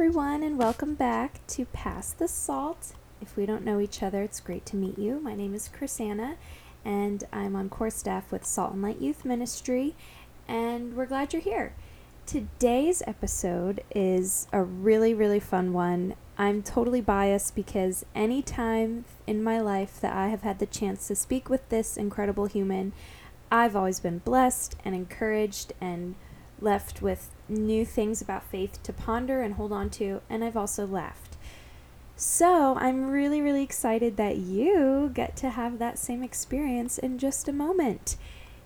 everyone, 0.00 0.44
and 0.44 0.56
welcome 0.56 0.94
back 0.94 1.44
to 1.48 1.64
Pass 1.64 2.12
the 2.12 2.28
Salt. 2.28 2.92
If 3.20 3.36
we 3.36 3.46
don't 3.46 3.64
know 3.64 3.80
each 3.80 4.00
other, 4.00 4.22
it's 4.22 4.38
great 4.38 4.64
to 4.66 4.76
meet 4.76 4.96
you. 4.96 5.18
My 5.18 5.34
name 5.34 5.56
is 5.56 5.68
Chrisanna, 5.76 6.36
and 6.84 7.24
I'm 7.32 7.56
on 7.56 7.68
core 7.68 7.90
staff 7.90 8.30
with 8.30 8.46
Salt 8.46 8.74
and 8.74 8.80
Light 8.80 9.00
Youth 9.00 9.24
Ministry, 9.24 9.96
and 10.46 10.94
we're 10.94 11.06
glad 11.06 11.32
you're 11.32 11.42
here. 11.42 11.72
Today's 12.26 13.02
episode 13.08 13.82
is 13.92 14.46
a 14.52 14.62
really, 14.62 15.14
really 15.14 15.40
fun 15.40 15.72
one. 15.72 16.14
I'm 16.38 16.62
totally 16.62 17.00
biased 17.00 17.56
because 17.56 18.06
any 18.14 18.40
time 18.40 19.04
in 19.26 19.42
my 19.42 19.60
life 19.60 20.00
that 20.00 20.14
I 20.14 20.28
have 20.28 20.42
had 20.42 20.60
the 20.60 20.66
chance 20.66 21.08
to 21.08 21.16
speak 21.16 21.50
with 21.50 21.68
this 21.70 21.96
incredible 21.96 22.46
human, 22.46 22.92
I've 23.50 23.74
always 23.74 23.98
been 23.98 24.18
blessed 24.18 24.76
and 24.84 24.94
encouraged 24.94 25.72
and 25.80 26.14
left 26.60 27.02
with 27.02 27.30
new 27.48 27.84
things 27.84 28.20
about 28.20 28.44
faith 28.44 28.82
to 28.82 28.92
ponder 28.92 29.42
and 29.42 29.54
hold 29.54 29.72
on 29.72 29.90
to, 29.90 30.20
and 30.28 30.44
I've 30.44 30.56
also 30.56 30.86
laughed. 30.86 31.36
So 32.16 32.74
I'm 32.76 33.10
really, 33.10 33.40
really 33.40 33.62
excited 33.62 34.16
that 34.16 34.36
you 34.36 35.10
get 35.14 35.36
to 35.36 35.50
have 35.50 35.78
that 35.78 35.98
same 35.98 36.22
experience 36.22 36.98
in 36.98 37.18
just 37.18 37.48
a 37.48 37.52
moment. 37.52 38.16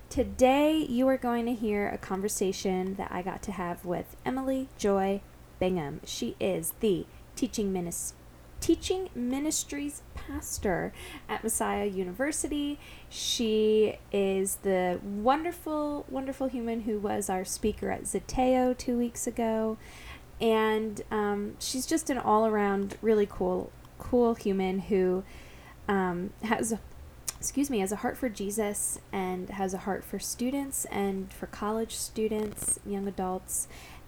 Today, 0.09 0.77
you 0.77 1.06
are 1.09 1.18
going 1.18 1.46
to 1.46 1.55
hear 1.55 1.88
a 1.88 1.98
conversation 1.98 2.95
that 2.95 3.12
I 3.12 3.23
got 3.23 3.42
to 3.42 3.52
have 3.52 3.84
with 3.84 4.16
Emily 4.24 4.68
Joy 4.79 5.20
Bingham. 5.59 6.01
She 6.04 6.37
is 6.40 6.74
the 6.80 7.06
teaching 7.37 7.73
minister 7.73 8.16
teaching 8.62 9.11
ministries 9.12 10.02
pastor 10.15 10.93
at 11.29 11.43
Messiah 11.43 11.84
University. 11.84 12.79
She 13.11 13.98
is 14.12 14.57
the 14.62 15.01
wonderful, 15.02 16.07
wonderful 16.09 16.46
human 16.46 16.82
who 16.82 16.99
was 16.99 17.29
our 17.29 17.45
speaker 17.45 17.91
at 17.91 18.04
Zeteo 18.04 18.79
two 18.79 18.96
weeks 18.96 19.27
ago. 19.27 19.77
And 20.41 21.02
um, 21.10 21.57
she's 21.59 21.87
just 21.87 22.09
an 22.09 22.19
all 22.19 22.46
around 22.46 22.96
really 23.02 23.27
cool, 23.27 23.73
cool 23.99 24.35
human 24.35 24.79
who 24.79 25.24
um, 25.88 26.30
has, 26.45 26.76
excuse 27.37 27.69
me, 27.69 27.80
has 27.80 27.91
a 27.91 27.97
heart 27.97 28.16
for 28.16 28.29
Jesus 28.29 29.01
and 29.13 29.51
has 29.51 29.74
a 29.74 29.79
heart 29.79 30.04
for 30.04 30.21
students 30.21 30.85
and 30.85 31.32
for 31.32 31.47
college 31.47 31.97
students, 31.97 32.79
young 32.87 33.09
adults. 33.09 33.66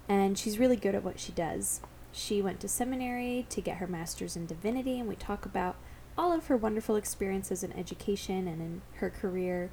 And 0.09 0.39
she's 0.39 0.61
really 0.61 0.77
good 0.77 0.95
at 0.95 1.03
what 1.03 1.19
she 1.19 1.33
does. 1.33 1.81
She 2.15 2.41
went 2.41 2.61
to 2.61 2.69
seminary 2.69 3.45
to 3.51 3.61
get 3.61 3.79
her 3.79 3.89
master's 3.89 4.37
in 4.37 4.47
divinity, 4.47 5.01
and 5.01 5.09
we 5.09 5.17
talk 5.17 5.45
about 5.45 5.75
all 6.17 6.33
of 6.33 6.47
her 6.47 6.57
wonderful 6.57 6.95
experiences 6.95 7.65
in 7.65 7.73
education 7.73 8.47
and 8.47 8.63
in 8.63 8.83
her 8.99 9.11
career. 9.11 9.71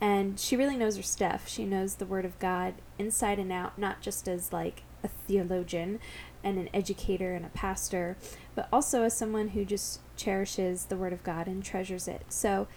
And 0.00 0.38
she 0.38 0.56
really 0.56 0.76
knows 0.76 0.96
her 0.96 1.02
stuff. 1.02 1.48
She 1.48 1.64
knows 1.64 1.96
the 1.96 2.06
Word 2.06 2.24
of 2.24 2.38
God 2.38 2.74
inside 2.96 3.40
and 3.40 3.50
out, 3.50 3.76
not 3.76 4.02
just 4.02 4.28
as 4.28 4.52
like 4.52 4.84
a 5.02 5.08
theologian 5.08 5.98
and 6.44 6.58
an 6.58 6.68
educator 6.72 7.34
and 7.34 7.44
a 7.44 7.50
pastor, 7.50 8.16
but 8.54 8.68
also 8.72 9.02
as 9.02 9.16
someone 9.16 9.48
who 9.48 9.64
just 9.64 10.00
cherishes 10.16 10.84
the 10.84 10.96
Word 10.96 11.12
of 11.12 11.24
God 11.24 11.48
and 11.48 11.64
treasures 11.64 12.06
it. 12.06 12.22
So 12.28 12.68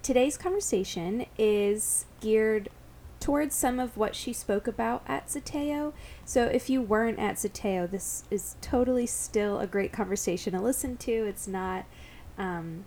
today's 0.00 0.38
conversation 0.38 1.26
is 1.36 2.06
geared 2.20 2.68
towards 3.20 3.54
some 3.54 3.78
of 3.78 3.96
what 3.96 4.16
she 4.16 4.32
spoke 4.32 4.66
about 4.66 5.04
at 5.06 5.28
Zeteo. 5.28 5.92
So 6.24 6.46
if 6.46 6.70
you 6.70 6.80
weren't 6.80 7.18
at 7.18 7.36
Zeteo, 7.36 7.88
this 7.88 8.24
is 8.30 8.56
totally 8.62 9.06
still 9.06 9.60
a 9.60 9.66
great 9.66 9.92
conversation 9.92 10.54
to 10.54 10.60
listen 10.60 10.96
to. 10.98 11.12
It's 11.12 11.46
not 11.46 11.84
um, 12.38 12.86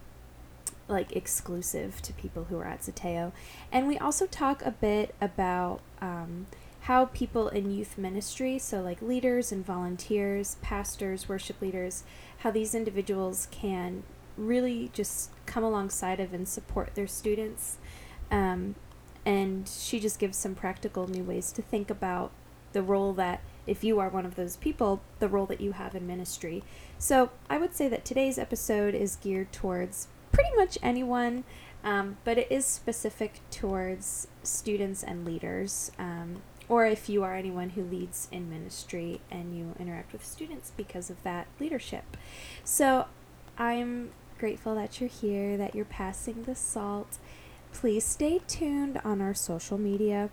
like 0.88 1.16
exclusive 1.16 2.02
to 2.02 2.14
people 2.14 2.46
who 2.46 2.58
are 2.58 2.66
at 2.66 2.82
Zeteo. 2.82 3.32
And 3.72 3.88
we 3.88 3.98
also 3.98 4.26
talk 4.26 4.64
a 4.66 4.72
bit 4.72 5.14
about 5.22 5.82
um, 6.02 6.48
how 6.82 7.06
people 7.06 7.48
in 7.48 7.72
youth 7.72 7.98
ministry, 7.98 8.60
so 8.60 8.82
like 8.82 9.02
leaders 9.02 9.52
and 9.52 9.66
volunteers, 9.66 10.58
pastors, 10.62 11.30
worship 11.30 11.62
leaders, 11.62 12.04
how 12.40 12.52
these 12.52 12.76
individuals 12.76 13.48
can 13.52 14.04
really 14.36 14.90
just 14.94 15.30
come 15.46 15.64
alongside 15.64 16.20
of 16.20 16.34
and 16.34 16.48
support 16.48 16.96
their 16.96 17.08
students 17.08 17.78
um, 18.32 18.76
and 19.26 19.68
she 19.68 20.00
just 20.00 20.20
gives 20.20 20.38
some 20.38 20.56
practical 20.56 21.08
new 21.08 21.24
ways 21.24 21.52
to 21.52 21.62
think 21.62 21.90
about 21.90 22.32
the 22.74 22.82
role 22.82 23.14
that 23.14 23.42
if 23.66 23.84
you 23.84 24.00
are 24.00 24.10
one 24.10 24.26
of 24.26 24.36
those 24.36 24.58
people 24.58 25.02
the 25.20 25.30
role 25.30 25.46
that 25.46 25.62
you 25.62 25.74
have 25.74 25.96
in 25.96 26.06
ministry. 26.06 26.64
So 26.98 27.32
i 27.50 27.58
would 27.58 27.76
say 27.76 27.88
that 27.88 28.06
today's 28.06 28.38
episode 28.38 28.94
is 28.96 29.16
geared 29.16 29.52
towards 29.52 30.08
pretty 30.32 30.56
much 30.56 30.78
anyone 30.82 31.44
um, 31.84 32.18
but 32.24 32.38
it 32.38 32.48
is 32.50 32.66
specific 32.66 33.42
towards 33.52 34.28
students 34.42 35.04
and 35.04 35.26
leaders 35.26 35.92
um, 36.00 36.42
or 36.70 36.86
if 36.86 37.10
you 37.10 37.24
are 37.24 37.36
anyone 37.36 37.72
who 37.72 37.84
leads 37.84 38.30
in 38.32 38.50
ministry 38.50 39.20
and 39.30 39.56
you 39.58 39.76
interact 39.80 40.14
with 40.14 40.26
students 40.26 40.72
because 40.78 41.10
of 41.10 41.22
that 41.24 41.48
leadership. 41.60 42.18
So 42.64 43.06
i'm 43.58 44.12
grateful 44.40 44.76
that 44.76 45.00
you're 45.00 45.10
here 45.10 45.56
that 45.58 45.76
you're 45.76 45.86
passing 45.86 46.44
the 46.44 46.56
salt 46.56 47.18
please 47.74 48.06
stay 48.06 48.40
tuned 48.48 49.02
on 49.04 49.20
our 49.22 49.34
social 49.34 49.78
media 49.78 50.30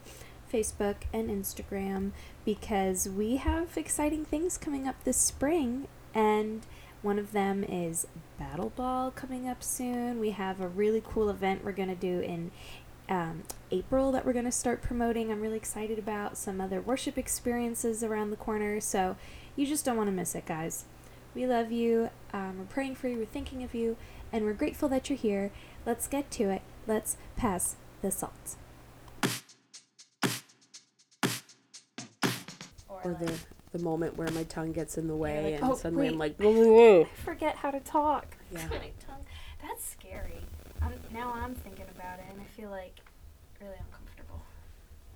Facebook 0.53 0.97
and 1.13 1.31
Instagram 1.31 2.13
because 2.45 3.09
we 3.09 3.37
have 3.37 3.77
exciting 3.77 4.25
things 4.25 4.59
coming 4.59 4.87
up 4.87 5.03
this 5.05 5.17
spring 5.17 5.89
and 6.15 6.67
one 7.03 7.19
of 7.19 7.33
them 7.33 7.65
is 7.65 8.07
Battle 8.39 8.73
Ball 8.77 9.11
coming 9.11 9.49
up 9.49 9.63
soon. 9.63 10.21
We 10.21 10.31
have 10.33 10.61
a 10.61 10.69
really 10.69 11.03
cool 11.05 11.31
event 11.31 11.65
we're 11.65 11.73
going 11.73 11.89
to 11.89 11.95
do 11.95 12.21
in 12.21 12.51
um, 13.09 13.45
April 13.71 14.13
that 14.13 14.27
we're 14.27 14.35
going 14.35 14.45
to 14.45 14.53
start 14.53 14.83
promoting. 14.83 15.33
I'm 15.33 15.41
really 15.41 15.57
excited 15.57 15.99
about 15.99 16.37
some 16.37 16.61
other 16.61 16.81
worship 16.81 17.17
experiences 17.17 18.05
around 18.05 18.31
the 18.31 18.37
corner. 18.37 18.81
So 18.81 19.17
you 19.57 19.67
just 19.67 19.85
don't 19.85 19.97
want 19.97 20.09
to 20.09 20.13
miss 20.13 20.35
it, 20.35 20.45
guys. 20.45 20.85
We 21.35 21.47
love 21.47 21.73
you. 21.73 22.11
Um, 22.35 22.59
we're 22.59 22.65
praying 22.67 22.97
for 22.97 23.09
you. 23.09 23.17
We're 23.17 23.25
thinking 23.25 23.63
of 23.63 23.75
you. 23.75 23.97
And 24.31 24.45
we're 24.45 24.53
grateful 24.53 24.89
that 24.91 25.09
you're 25.09 25.19
here. 25.19 25.53
Let's 25.87 26.07
get 26.07 26.31
to 26.33 26.51
it. 26.51 26.63
Let's 26.87 27.17
pass 27.37 27.77
the 28.03 28.11
salt. 28.11 28.57
Or 32.89 33.17
the 33.19 33.33
the 33.73 33.79
moment 33.79 34.17
where 34.17 34.31
my 34.33 34.43
tongue 34.45 34.73
gets 34.73 34.99
in 34.99 35.07
the 35.07 35.15
way 35.15 35.53
like, 35.53 35.63
and 35.63 35.73
"Oh, 35.73 35.77
suddenly 35.77 36.09
I'm 36.09 36.19
like. 36.19 36.35
I 36.41 37.07
forget 37.25 37.57
how 37.57 37.71
to 37.71 37.81
talk. 37.81 38.37
Yeah. 38.53 38.67
My 38.69 38.91
tongue. 39.07 39.25
That's 39.63 39.85
scary. 39.85 40.41
I'm, 40.83 40.95
now 41.13 41.33
I'm 41.35 41.55
thinking 41.55 41.87
about 41.97 42.19
it, 42.19 42.25
and 42.31 42.41
I 42.41 42.45
feel 42.45 42.71
like 42.71 42.99
really 43.61 43.77
uncomfortable. 43.79 44.43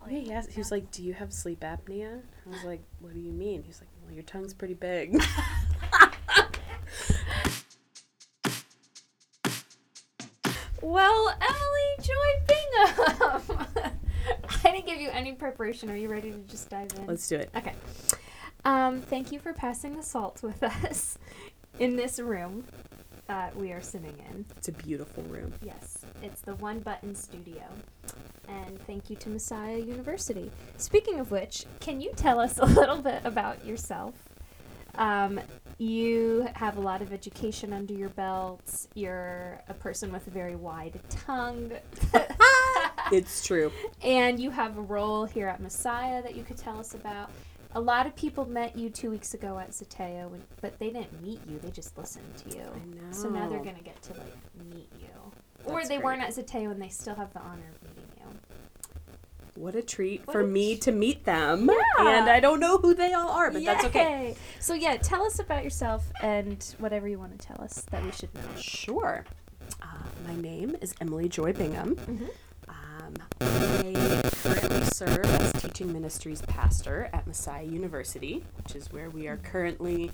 Like, 0.03 0.13
yeah, 0.13 0.19
he, 0.19 0.33
asked, 0.33 0.53
he 0.53 0.61
was 0.61 0.71
like, 0.71 0.91
"Do 0.91 1.03
you 1.03 1.15
have 1.15 1.33
sleep 1.33 1.61
apnea?" 1.61 2.21
I 2.47 2.49
was 2.49 2.65
like, 2.65 2.83
"What 3.01 3.15
do 3.15 3.21
you 3.21 3.33
mean?" 3.33 3.65
He's 3.65 3.81
like, 3.81 3.89
"Well, 4.05 4.15
your 4.15 4.23
tongue's 4.23 4.55
pretty 4.55 4.75
big." 4.75 5.21
Well, 10.85 11.35
Emily 11.41 12.03
Joy 12.03 12.45
Bingham. 12.47 13.67
I 14.65 14.71
didn't 14.71 14.85
give 14.85 15.01
you 15.01 15.09
any 15.09 15.33
preparation. 15.33 15.89
Are 15.89 15.97
you 15.97 16.11
ready 16.11 16.31
to 16.31 16.37
just 16.41 16.69
dive 16.69 16.89
in? 16.99 17.07
Let's 17.07 17.27
do 17.27 17.37
it. 17.37 17.49
Okay. 17.57 17.73
Um, 18.67 19.01
thank 19.01 19.33
you 19.33 19.39
for 19.39 19.55
passing 19.55 19.97
the 19.97 20.03
salt 20.03 20.43
with 20.43 20.63
us 20.63 21.17
in 21.79 21.97
this 21.97 22.21
room 22.21 22.65
that 23.29 23.57
we 23.57 23.73
are 23.73 23.81
sitting 23.81 24.13
in. 24.31 24.45
It's 24.59 24.69
a 24.69 24.73
beautiful 24.73 25.23
room. 25.23 25.55
Yes, 25.63 26.05
it's 26.23 26.43
the 26.43 26.55
One 26.57 26.81
Button 26.81 27.15
Studio. 27.15 27.65
And 28.47 28.79
thank 28.81 29.09
you 29.09 29.17
to 29.17 29.31
Messiah 29.31 29.79
University. 29.79 30.51
Speaking 30.77 31.19
of 31.19 31.31
which, 31.31 31.65
can 31.81 32.03
you 32.03 32.13
tell 32.15 32.39
us 32.39 32.59
a 32.59 32.67
little 32.67 33.01
bit 33.01 33.23
about 33.25 33.65
yourself? 33.65 34.13
Um, 34.97 35.41
you 35.79 36.47
have 36.55 36.77
a 36.77 36.81
lot 36.81 37.03
of 37.03 37.13
education 37.13 37.73
under 37.73 37.93
your 37.95 38.11
belt. 38.11 38.87
You're 38.95 39.61
a 39.69 39.75
person 39.75 40.13
with 40.13 40.27
a 40.27 40.31
very 40.31 40.57
wide 40.57 41.01
tongue. 41.11 41.73
It's 43.13 43.45
true. 43.45 43.71
and 44.03 44.41
you 44.41 44.49
have 44.51 44.79
a 44.79 44.81
role 44.81 45.27
here 45.27 45.47
at 45.47 45.61
Messiah 45.61 46.23
that 46.23 46.35
you 46.35 46.43
could 46.43 46.57
tell 46.57 46.79
us 46.81 46.95
about. 46.95 47.31
A 47.75 47.81
lot 47.81 48.07
of 48.07 48.17
people 48.17 48.47
met 48.47 48.79
you 48.79 48.89
two 48.89 49.11
weeks 49.11 49.35
ago 49.35 49.59
at 49.59 49.73
Zeteo, 49.73 50.33
and- 50.33 50.43
but 50.63 50.79
they 50.79 50.89
didn't 50.89 51.23
meet 51.23 51.39
you. 51.47 51.59
They 51.59 51.71
just 51.71 51.99
listened 51.99 52.25
to 52.39 52.57
you. 52.57 52.63
I 52.65 52.97
know. 52.97 53.13
So 53.13 53.29
now 53.29 53.49
they're 53.51 53.59
gonna 53.63 53.83
get 53.85 54.01
to 54.05 54.15
like 54.15 54.33
meet 54.75 54.89
you, 54.99 55.09
or 55.67 55.83
they 55.83 55.97
great. 55.97 56.05
weren't 56.05 56.23
at 56.23 56.31
Zeteo 56.31 56.71
and 56.71 56.81
they 56.81 56.89
still 56.89 57.15
have 57.15 57.31
the 57.35 57.41
honor 57.41 57.69
of 57.75 57.83
meeting. 57.83 57.94
What 59.57 59.77
a 59.77 59.83
treat 59.83 60.27
What 60.27 60.33
for 60.33 60.41
a 60.41 60.47
me 60.47 60.77
to 60.79 60.91
meet 60.93 61.25
them. 61.25 61.71
Yeah. 61.99 62.19
And 62.19 62.29
I 62.29 62.41
don't 62.41 62.59
know 62.61 62.79
who 62.79 62.93
they 62.95 63.13
all 63.13 63.29
are, 63.31 63.51
but 63.51 63.65
that's 63.65 63.85
okay. 63.85 64.35
So 64.59 64.75
yeah, 64.75 64.97
tell 64.97 65.23
us 65.25 65.39
about 65.39 65.63
yourself 65.63 66.05
and 66.23 66.63
whatever 66.79 67.07
you 67.07 67.19
want 67.19 67.39
to 67.39 67.47
tell 67.47 67.61
us 67.63 67.83
that 67.91 68.03
we 68.05 68.11
should 68.11 68.35
know. 68.35 68.41
Sure. 68.59 69.25
Uh, 69.81 69.87
my 70.27 70.35
name 70.37 70.77
is 70.81 70.93
Emily 71.01 71.29
Joy 71.29 71.53
Bingham. 71.53 71.95
Mhm. 71.97 72.29
Um, 72.69 73.15
I 73.41 74.23
currently 74.43 74.85
serve 74.87 75.25
as 75.25 75.53
teaching 75.63 75.93
ministries 75.93 76.43
pastor 76.43 77.09
at 77.13 77.27
Messiah 77.27 77.65
University, 77.65 78.45
which 78.57 78.75
is 78.75 78.93
where 78.93 79.11
we 79.11 79.29
are 79.29 79.37
currently 79.37 80.11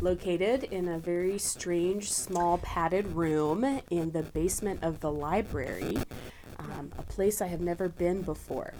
located 0.00 0.64
in 0.64 0.88
a 0.88 0.98
very 0.98 1.38
strange, 1.38 2.10
small, 2.10 2.58
padded 2.58 3.06
room 3.14 3.82
in 3.90 4.10
the 4.12 4.22
basement 4.22 4.82
of 4.82 5.00
the 5.00 5.10
library, 5.12 5.98
um, 6.60 6.92
a 6.98 7.02
place 7.02 7.40
I 7.40 7.46
have 7.48 7.60
never 7.60 7.88
been 7.88 8.22
before. 8.22 8.72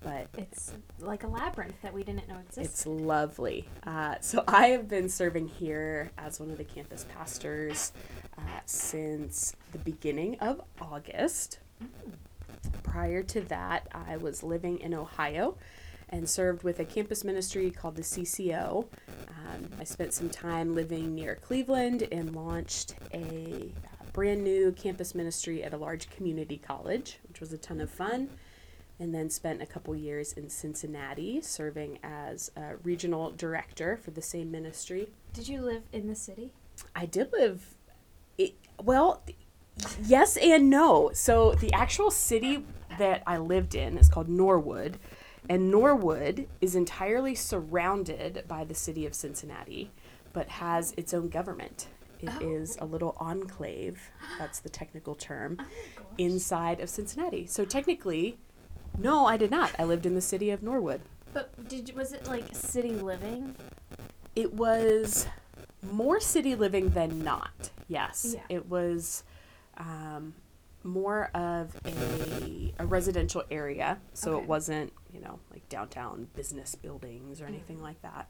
but 0.00 0.26
It's 0.36 0.72
like 1.00 1.22
a 1.24 1.28
labyrinth 1.28 1.80
that 1.82 1.92
we 1.94 2.02
didn't 2.04 2.28
know 2.28 2.38
existed. 2.38 2.64
it's 2.64 2.86
lovely. 2.86 3.68
Uh, 3.86 4.16
so 4.20 4.44
I 4.48 4.68
have 4.68 4.88
been 4.88 5.08
serving 5.08 5.48
here 5.48 6.10
as 6.18 6.40
one 6.40 6.50
of 6.50 6.58
the 6.58 6.64
campus 6.64 7.04
pastors 7.14 7.92
uh, 8.36 8.40
since 8.66 9.54
the 9.72 9.78
beginning 9.78 10.38
of 10.40 10.60
August. 10.80 11.58
Prior 12.82 13.22
to 13.22 13.40
that, 13.42 13.86
I 13.92 14.16
was 14.16 14.42
living 14.42 14.78
in 14.80 14.94
Ohio 14.94 15.56
and 16.10 16.28
served 16.28 16.62
with 16.64 16.80
a 16.80 16.84
campus 16.84 17.22
ministry 17.22 17.70
called 17.70 17.96
the 17.96 18.02
CCO. 18.02 18.86
Um, 19.28 19.68
I 19.78 19.84
spent 19.84 20.14
some 20.14 20.30
time 20.30 20.74
living 20.74 21.14
near 21.14 21.34
Cleveland 21.36 22.08
and 22.10 22.34
launched 22.34 22.94
a 23.12 23.72
uh, 23.84 23.97
brand 24.18 24.42
new 24.42 24.72
campus 24.72 25.14
ministry 25.14 25.62
at 25.62 25.72
a 25.72 25.76
large 25.76 26.10
community 26.10 26.58
college, 26.58 27.20
which 27.28 27.38
was 27.38 27.52
a 27.52 27.56
ton 27.56 27.80
of 27.80 27.88
fun. 27.88 28.28
And 28.98 29.14
then 29.14 29.30
spent 29.30 29.62
a 29.62 29.66
couple 29.66 29.94
years 29.94 30.32
in 30.32 30.50
Cincinnati 30.50 31.40
serving 31.40 32.00
as 32.02 32.50
a 32.56 32.78
regional 32.82 33.30
director 33.30 33.96
for 33.96 34.10
the 34.10 34.20
same 34.20 34.50
ministry. 34.50 35.10
Did 35.32 35.46
you 35.46 35.62
live 35.62 35.84
in 35.92 36.08
the 36.08 36.16
city? 36.16 36.50
I 36.96 37.06
did 37.06 37.30
live. 37.32 37.76
It, 38.36 38.54
well, 38.82 39.22
yes 40.02 40.36
and 40.36 40.68
no. 40.68 41.12
So 41.14 41.52
the 41.52 41.72
actual 41.72 42.10
city 42.10 42.64
that 42.98 43.22
I 43.24 43.36
lived 43.38 43.76
in 43.76 43.96
is 43.96 44.08
called 44.08 44.28
Norwood, 44.28 44.98
and 45.48 45.70
Norwood 45.70 46.48
is 46.60 46.74
entirely 46.74 47.36
surrounded 47.36 48.42
by 48.48 48.64
the 48.64 48.74
city 48.74 49.06
of 49.06 49.14
Cincinnati, 49.14 49.92
but 50.32 50.48
has 50.48 50.92
its 50.96 51.14
own 51.14 51.28
government. 51.28 51.86
It 52.20 52.30
is 52.42 52.76
a 52.80 52.84
little 52.84 53.16
enclave. 53.18 54.10
That's 54.38 54.58
the 54.60 54.68
technical 54.68 55.14
term 55.14 55.58
inside 56.16 56.80
of 56.80 56.88
Cincinnati. 56.88 57.46
So 57.46 57.64
technically, 57.64 58.38
no, 58.98 59.26
I 59.26 59.36
did 59.36 59.50
not. 59.50 59.72
I 59.78 59.84
lived 59.84 60.06
in 60.06 60.14
the 60.14 60.20
city 60.20 60.50
of 60.50 60.62
Norwood. 60.62 61.00
But 61.32 61.68
did 61.68 61.94
was 61.94 62.12
it 62.12 62.26
like 62.26 62.54
city 62.54 62.90
living? 62.92 63.54
It 64.34 64.54
was 64.54 65.26
more 65.92 66.20
city 66.20 66.54
living 66.54 66.90
than 66.90 67.22
not. 67.22 67.70
Yes, 67.88 68.34
Yeah. 68.36 68.42
it 68.48 68.68
was 68.68 69.22
um, 69.76 70.34
more 70.82 71.30
of 71.34 71.76
a, 71.84 72.74
a 72.78 72.86
residential 72.86 73.42
area, 73.50 73.98
so 74.14 74.32
Okay. 74.34 74.42
it 74.42 74.48
wasn't 74.48 74.92
you 75.12 75.20
know 75.20 75.38
like 75.52 75.68
downtown 75.68 76.28
business 76.34 76.74
buildings 76.74 77.40
or 77.40 77.46
anything 77.46 77.80
like 77.82 78.00
that. 78.02 78.28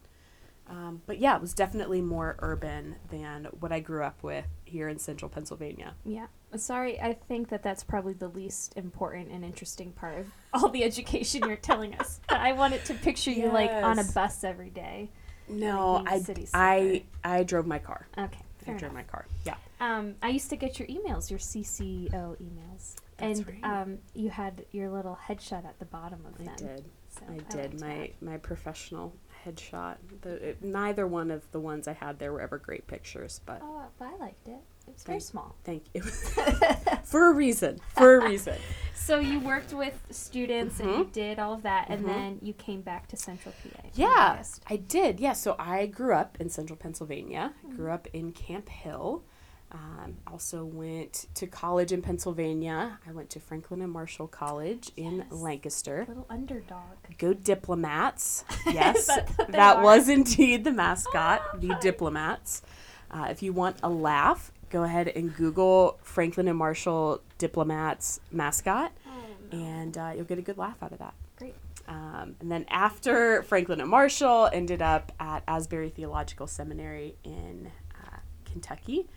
Um, 0.69 1.01
but 1.07 1.17
yeah, 1.17 1.35
it 1.35 1.41
was 1.41 1.53
definitely 1.53 2.01
more 2.01 2.35
urban 2.39 2.95
than 3.09 3.45
what 3.59 3.71
I 3.71 3.79
grew 3.79 4.03
up 4.03 4.21
with 4.21 4.45
here 4.65 4.87
in 4.87 4.99
central 4.99 5.27
Pennsylvania. 5.27 5.95
Yeah. 6.05 6.27
Sorry, 6.55 6.99
I 6.99 7.13
think 7.13 7.49
that 7.49 7.63
that's 7.63 7.83
probably 7.83 8.13
the 8.13 8.27
least 8.27 8.77
important 8.77 9.31
and 9.31 9.43
interesting 9.43 9.91
part 9.91 10.19
of 10.19 10.27
all 10.53 10.69
the 10.69 10.83
education 10.83 11.43
you're 11.47 11.55
telling 11.57 11.95
us. 11.95 12.19
But 12.29 12.39
I 12.39 12.53
wanted 12.53 12.85
to 12.85 12.93
picture 12.93 13.31
you 13.31 13.51
like 13.51 13.71
on 13.71 13.99
a 13.99 14.03
bus 14.03 14.43
every 14.43 14.69
day. 14.69 15.09
No, 15.47 16.03
I 16.05 16.19
city 16.19 16.47
I 16.53 17.03
I 17.23 17.43
drove 17.43 17.65
my 17.65 17.79
car. 17.79 18.07
Okay, 18.17 18.39
I 18.61 18.65
fair 18.65 18.77
drove 18.77 18.93
my 18.93 19.03
car. 19.03 19.25
Yeah. 19.45 19.55
Um, 19.79 20.15
I 20.21 20.29
used 20.29 20.49
to 20.51 20.55
get 20.55 20.77
your 20.77 20.87
emails, 20.87 21.29
your 21.31 21.39
CCO 21.39 22.11
emails, 22.39 22.95
That's 23.17 23.39
and 23.39 23.47
right. 23.47 23.63
um, 23.63 23.97
you 24.13 24.29
had 24.29 24.65
your 24.71 24.89
little 24.89 25.17
headshot 25.27 25.65
at 25.65 25.79
the 25.79 25.85
bottom 25.85 26.19
of 26.27 26.37
them. 26.37 26.49
I 26.49 26.55
did. 26.55 26.85
So 27.09 27.21
I 27.27 27.31
liked 27.31 27.49
did 27.49 27.81
my 27.81 27.95
that. 27.97 28.21
my 28.21 28.37
professional 28.37 29.15
headshot. 29.45 29.97
The, 30.21 30.49
it, 30.49 30.63
neither 30.63 31.07
one 31.07 31.31
of 31.31 31.49
the 31.51 31.59
ones 31.59 31.87
I 31.87 31.93
had 31.93 32.19
there 32.19 32.31
were 32.33 32.41
ever 32.41 32.57
great 32.57 32.87
pictures, 32.87 33.41
but 33.45 33.59
Oh, 33.63 33.83
but 33.97 34.05
I 34.09 34.15
liked 34.17 34.47
it. 34.47 34.59
It 34.87 34.93
was 34.93 35.03
very 35.03 35.19
small. 35.19 35.55
thank 35.63 35.83
you 35.93 36.01
for 37.03 37.29
a 37.29 37.33
reason. 37.33 37.79
For 37.95 38.15
a 38.17 38.29
reason. 38.29 38.55
So 38.95 39.17
you 39.19 39.39
worked 39.39 39.73
with 39.73 39.97
students 40.11 40.79
and 40.79 40.89
you 40.91 41.05
Mhm. 41.05 41.11
did 41.13 41.39
all 41.39 41.53
of 41.53 41.63
that, 41.63 41.87
and 41.89 42.01
Mhm. 42.03 42.07
then 42.07 42.39
you 42.43 42.53
came 42.53 42.81
back 42.81 43.07
to 43.07 43.17
Central 43.17 43.55
PA. 43.63 43.81
Yeah, 43.95 44.43
I 44.67 44.75
did. 44.75 45.19
Yeah, 45.19 45.33
so 45.33 45.55
I 45.57 45.87
grew 45.87 46.13
up 46.13 46.37
in 46.39 46.49
central 46.49 46.77
Pennsylvania. 46.77 47.53
I 47.67 47.73
grew 47.75 47.91
up 47.91 48.07
in 48.13 48.33
Camp 48.33 48.69
Hill. 48.69 49.23
Um, 49.71 50.17
also 50.25 50.65
went 50.65 51.27
to 51.35 51.45
college 51.45 51.91
in 51.91 52.01
Pennsylvania. 52.01 52.97
I 53.07 53.11
went 53.11 53.29
to 53.31 53.39
Franklin 53.39 53.81
and 53.83 53.91
Marshall 53.91 54.27
College 54.27 54.89
in 54.97 55.17
Yes. 55.17 55.31
Lancaster. 55.31 56.05
Little 56.07 56.25
underdog. 56.29 56.81
Go 57.19 57.33
Diplomats. 57.33 58.43
Yes, 58.65 59.07
that 59.49 59.81
was 59.83 60.09
indeed 60.09 60.63
the 60.63 60.71
mascot, 60.71 61.41
the 61.61 61.75
Diplomats. 61.81 62.63
Uh, 63.11 63.27
if 63.29 63.43
you 63.43 63.53
want 63.53 63.77
a 63.83 63.89
laugh, 63.89 64.51
go 64.71 64.83
ahead 64.83 65.07
and 65.09 65.35
Google 65.35 65.99
Franklin 66.03 66.47
and 66.47 66.57
Marshall 66.57 67.21
Diplomats 67.37 68.19
mascot, 68.31 68.91
Oh, 69.07 69.11
and 69.51 69.95
uh, 69.97 70.13
you'll 70.15 70.25
get 70.25 70.39
a 70.39 70.43
good 70.43 70.57
laugh 70.57 70.81
out 70.81 70.91
of 70.93 70.97
that. 70.99 71.13
Great. 71.37 71.55
Um, 71.87 72.35
and 72.39 72.51
then 72.51 72.65
after 72.69 73.41
Franklin 73.43 73.81
and 73.81 73.89
Marshall, 73.89 74.49
ended 74.53 74.81
up 74.81 75.11
at 75.19 75.43
Asbury 75.47 75.89
Theological 75.89 76.45
Seminary 76.47 77.15
in 77.23 77.71
uh, 77.95 78.17
Kentucky, 78.45 79.07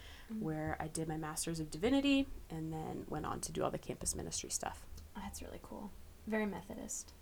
where 0.40 0.76
I 0.80 0.88
did 0.88 1.08
my 1.08 1.16
Master's 1.16 1.60
of 1.60 1.70
Divinity, 1.70 2.26
and 2.50 2.72
then 2.72 3.04
went 3.08 3.26
on 3.26 3.40
to 3.40 3.52
do 3.52 3.62
all 3.62 3.70
the 3.70 3.78
campus 3.78 4.14
ministry 4.14 4.50
stuff. 4.50 4.86
That's 5.16 5.42
really 5.42 5.60
cool. 5.62 5.90
Very 6.26 6.46
Methodist. 6.46 7.12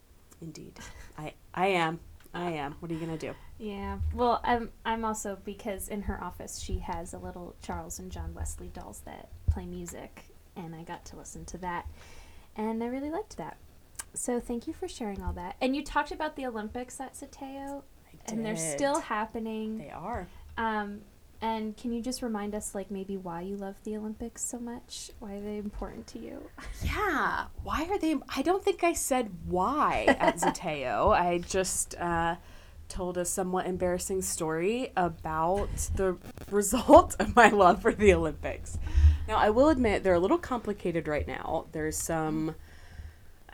Indeed, 0.43 0.79
I 1.19 1.35
I 1.55 1.69
am. 1.69 2.01
I 2.33 2.53
am. 2.53 2.77
What 2.81 2.91
are 2.91 2.95
you 2.95 3.01
gonna 3.01 3.19
do? 3.19 3.35
Yeah. 3.59 3.99
Well, 4.15 4.41
I'm 4.45 4.71
I'm 4.85 5.05
also 5.05 5.39
because 5.45 5.89
in 5.89 6.03
her 6.03 6.23
office 6.23 6.61
she 6.61 6.79
has 6.79 7.13
a 7.13 7.19
little 7.19 7.55
Charles 7.63 7.99
and 7.99 8.11
John 8.11 8.35
Wesley 8.35 8.69
dolls 8.69 9.01
that 9.05 9.29
play 9.51 9.67
music, 9.67 10.25
and 10.57 10.75
I 10.75 10.83
got 10.83 11.05
to 11.07 11.17
listen 11.17 11.45
to 11.47 11.59
that, 11.59 11.87
and 12.57 12.83
I 12.83 12.87
really 12.87 13.11
liked 13.11 13.37
that. 13.39 13.57
So 14.15 14.41
thank 14.41 14.67
you 14.67 14.73
for 14.73 14.89
sharing 14.89 15.23
all 15.23 15.33
that. 15.35 15.57
And 15.61 15.77
you 15.77 15.85
talked 15.85 16.13
about 16.13 16.37
the 16.37 16.47
Olympics 16.47 17.01
at 17.01 17.15
Zeteo, 17.15 17.83
I 18.07 18.33
and 18.33 18.45
they're 18.45 18.57
still 18.57 19.01
happening. 19.01 19.79
They 19.79 19.91
are. 19.91 20.27
Um, 20.57 21.03
and 21.43 21.77
can 21.77 21.93
you 21.93 22.03
just 22.03 22.21
remind 22.23 22.55
us, 22.55 22.75
like 22.75 22.91
maybe 22.91 23.17
why 23.17 23.41
you 23.41 23.57
love 23.57 23.77
the 23.85 23.97
Olympics 23.97 24.43
so 24.45 24.59
much? 24.59 25.11
Why 25.21 25.35
are 25.37 25.41
they 25.41 25.57
important 25.59 26.07
to 26.09 26.19
you? 26.19 26.51
Yeah. 26.85 27.47
Why 27.63 27.87
are 27.91 27.99
they? 27.99 28.17
I 28.35 28.43
don't 28.43 28.65
think 28.65 28.83
I 28.85 28.93
said 28.95 29.31
why 29.47 30.07
at 30.19 30.37
Zeteo. 30.41 31.11
I 31.13 31.39
just 31.39 31.95
uh, 31.97 32.37
told 32.89 33.17
a 33.19 33.25
somewhat 33.25 33.67
embarrassing 33.67 34.23
story 34.23 34.93
about 34.97 35.69
the 35.97 36.17
result 36.51 37.17
of 37.19 37.37
my 37.37 37.49
love 37.49 37.83
for 37.83 37.93
the 37.93 38.13
Olympics. 38.15 38.79
Now, 39.29 39.37
I 39.37 39.51
will 39.51 39.69
admit 39.69 40.03
they're 40.03 40.15
a 40.15 40.19
little 40.21 40.39
complicated 40.39 41.07
right 41.07 41.27
now. 41.27 41.67
There's 41.73 41.97
some. 41.97 42.55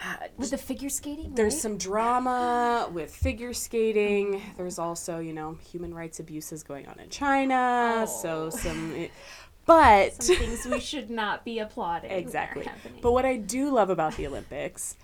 Uh, 0.02 0.26
With 0.36 0.50
the 0.50 0.58
figure 0.58 0.88
skating, 0.90 1.34
there's 1.34 1.54
right? 1.54 1.62
some 1.62 1.78
drama 1.78 2.88
with 2.92 3.10
figure 3.14 3.52
skating. 3.54 4.42
There's 4.56 4.78
also, 4.78 5.18
you 5.20 5.32
know, 5.32 5.58
human 5.70 5.94
rights 5.94 6.20
abuses 6.20 6.62
going 6.62 6.86
on 6.86 6.98
in 7.00 7.08
China. 7.08 8.06
So 8.06 8.46
Oh. 8.46 8.50
some, 8.50 8.94
it, 8.94 9.10
but 9.66 10.22
some 10.22 10.36
things 10.36 10.66
we 10.66 10.80
should 10.80 11.08
not 11.10 11.44
be 11.44 11.58
applauding. 11.58 12.10
Exactly. 12.10 12.68
But 13.00 13.12
what 13.12 13.24
I 13.24 13.36
do 13.36 13.70
love 13.70 13.88
about 13.90 14.16
the 14.16 14.26
Olympics, 14.26 14.96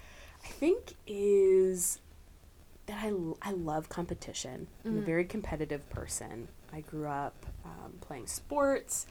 I 0.44 0.48
think, 0.48 0.94
is 1.06 1.98
that 2.86 2.98
i, 3.02 3.12
I 3.40 3.52
love 3.52 3.88
competition. 3.88 4.66
I'm 4.84 4.98
a 4.98 5.00
Mm. 5.02 5.04
very 5.04 5.24
competitive 5.24 5.88
person. 5.88 6.48
I 6.72 6.80
grew 6.80 7.06
up 7.08 7.46
um, 7.64 7.92
playing 8.00 8.26
sports, 8.26 9.06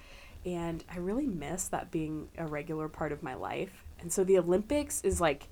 and 0.46 0.84
I 0.92 0.98
really 0.98 1.28
miss 1.28 1.68
that 1.70 1.90
being 1.92 2.28
a 2.38 2.46
regular 2.46 2.88
part 2.90 3.12
of 3.12 3.24
my 3.24 3.34
life. 3.34 3.84
And 4.00 4.12
so 4.12 4.24
the 4.24 4.38
Olympics 4.38 5.02
is 5.04 5.22
like 5.22 5.48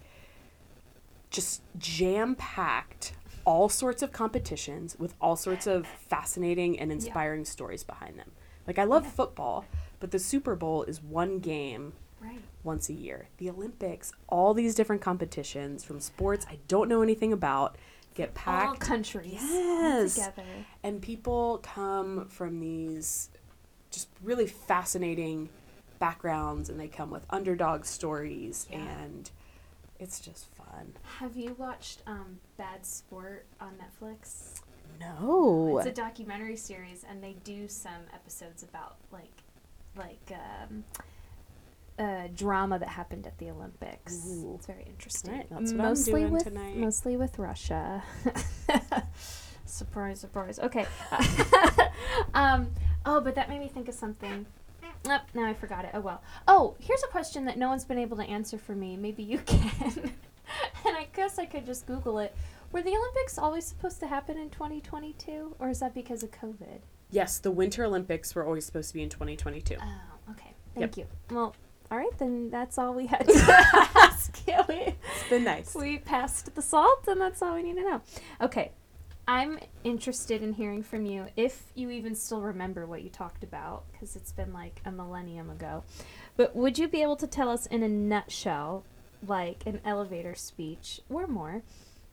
just 1.30 1.62
jam 1.78 2.36
packed. 2.36 3.14
All 3.46 3.70
sorts 3.70 4.02
of 4.04 4.12
competitions 4.12 4.96
with 5.00 5.16
all 5.22 5.36
sorts 5.36 5.66
of 5.66 5.88
fascinating 5.88 6.80
and 6.80 6.92
inspiring 6.92 7.46
stories 7.46 7.84
behind 7.84 8.20
them. 8.20 8.32
Like, 8.68 8.78
I 8.78 8.84
love 8.84 9.04
Yeah. 9.06 9.10
football, 9.12 9.66
but 10.00 10.12
the 10.12 10.20
Super 10.20 10.56
Bowl 10.56 10.84
is 10.84 11.02
one 11.02 11.40
game 11.40 11.94
right. 12.22 12.42
once 12.64 12.90
a 12.90 12.94
year. 12.94 13.30
The 13.38 13.50
Olympics, 13.50 14.12
all 14.28 14.54
these 14.54 14.76
different 14.76 15.02
competitions 15.02 15.84
from 15.84 16.00
sports 16.00 16.46
I 16.50 16.60
don't 16.68 16.90
know 16.90 17.02
anything 17.02 17.34
about 17.34 17.78
get 18.14 18.34
packed. 18.36 18.68
All 18.70 18.76
countries 18.76 19.40
Yes. 19.42 20.16
together. 20.16 20.44
and 20.84 21.02
people 21.02 21.60
come 21.64 22.28
from 22.28 22.60
these 22.60 23.30
just 23.90 24.10
really 24.22 24.46
fascinating 24.46 25.50
backgrounds 25.98 26.70
and 26.70 26.80
they 26.80 26.88
come 26.88 27.10
with 27.10 27.26
underdog 27.30 27.86
stories 27.86 28.68
Yeah. 28.70 28.78
and 28.80 29.32
it's 30.00 30.20
just 30.20 30.48
fun. 30.56 30.94
Have 31.20 31.36
you 31.36 31.56
watched 31.58 32.02
um, 32.08 32.40
Bad 32.58 32.86
Sport 32.86 33.46
on 33.60 33.74
Netflix? 33.74 34.62
No. 35.00 35.78
It's 35.78 35.88
a 35.88 35.92
documentary 35.92 36.56
series, 36.56 37.06
and 37.10 37.24
they 37.24 37.36
do 37.44 37.68
some 37.68 38.04
episodes 38.14 38.64
about 38.64 38.98
like, 39.12 39.44
like 39.98 40.32
um, 40.32 40.84
uh, 42.00 42.28
drama 42.36 42.80
that 42.80 42.90
happened 42.90 43.28
at 43.28 43.38
the 43.38 43.50
Olympics. 43.50 44.26
Ooh. 44.28 44.56
It's 44.56 44.68
very 44.68 44.84
interesting. 44.88 45.32
Alright, 45.32 45.50
that's 45.50 45.72
what 45.74 45.82
I'm 45.82 45.88
mostly 45.90 46.22
doing 46.22 46.32
with 46.32 46.44
tonight. 46.44 46.78
mostly 46.78 47.18
with 47.18 47.38
Russia. 47.38 48.04
surprise, 49.66 50.20
surprise. 50.20 50.60
Okay. 50.60 50.86
um, 52.34 52.72
oh, 53.06 53.20
but 53.22 53.36
that 53.36 53.50
made 53.50 53.60
me 53.60 53.68
think 53.68 53.90
of 53.90 53.96
something. 53.96 54.46
Oh, 55.08 55.20
now 55.34 55.46
I 55.46 55.54
forgot 55.54 55.86
it. 55.86 55.92
Oh 55.94 56.02
well. 56.02 56.22
Oh, 56.48 56.76
here's 56.80 57.04
a 57.04 57.08
question 57.08 57.46
that 57.46 57.58
no 57.58 57.70
one's 57.70 57.86
been 57.86 57.98
able 58.00 58.18
to 58.18 58.24
answer 58.24 58.58
for 58.58 58.76
me. 58.76 58.98
Maybe 58.98 59.24
you 59.24 59.38
can. 59.46 60.12
and 60.86 60.96
I 60.98 61.08
guess 61.16 61.40
I 61.40 61.46
could 61.46 61.66
just 61.66 61.86
Google 61.86 62.20
it. 62.20 62.36
Were 62.72 62.82
the 62.82 62.96
Olympics 62.96 63.38
always 63.38 63.66
supposed 63.66 64.00
to 64.02 64.08
happen 64.08 64.38
in 64.38 64.50
2022, 64.50 65.56
or 65.60 65.70
is 65.70 65.80
that 65.80 65.94
because 65.96 66.22
of 66.22 66.32
COVID? 66.32 66.80
Yes, 67.10 67.40
the 67.40 67.50
Winter 67.50 67.84
Olympics 67.86 68.36
were 68.36 68.46
always 68.46 68.66
supposed 68.66 68.90
to 68.90 68.94
be 68.94 69.02
in 69.02 69.10
2022. 69.10 69.78
Oh, 69.82 70.32
okay. 70.32 70.54
Thank 70.76 70.96
you. 70.98 71.08
Well, 71.32 71.56
all 71.90 71.98
right, 71.98 72.16
then 72.20 72.52
that's 72.52 72.78
all 72.78 72.94
we 72.94 73.08
had 73.08 73.26
to 73.28 73.34
ask. 73.96 74.40
We, 74.68 74.76
It's 74.76 75.30
been 75.30 75.44
nice. 75.44 75.74
we 75.74 75.98
passed 75.98 76.54
the 76.54 76.62
salt, 76.62 77.08
and 77.08 77.20
that's 77.20 77.42
all 77.42 77.56
we 77.56 77.64
need 77.64 77.76
to 77.78 77.82
know. 77.84 78.02
Okay. 78.42 78.72
I'm 79.30 79.60
interested 79.84 80.42
in 80.42 80.54
hearing 80.54 80.82
from 80.82 81.06
you 81.06 81.28
if 81.36 81.62
you 81.76 81.92
even 81.92 82.16
still 82.16 82.42
remember 82.42 82.88
what 82.88 83.04
you 83.04 83.10
talked 83.10 83.44
about, 83.44 83.84
because 83.92 84.16
it's 84.16 84.32
been 84.32 84.52
like 84.52 84.82
a 84.86 84.92
millennium 84.92 85.52
ago. 85.52 85.84
But 86.36 86.56
would 86.56 86.80
you 86.80 86.88
be 86.88 87.04
able 87.04 87.16
to 87.18 87.28
tell 87.28 87.48
us 87.50 87.68
in 87.68 87.84
a 87.84 87.88
nutshell, 87.88 88.86
like 89.28 89.62
an 89.68 89.82
elevator 89.86 90.34
speech 90.34 91.00
or 91.12 91.28
more, 91.28 91.62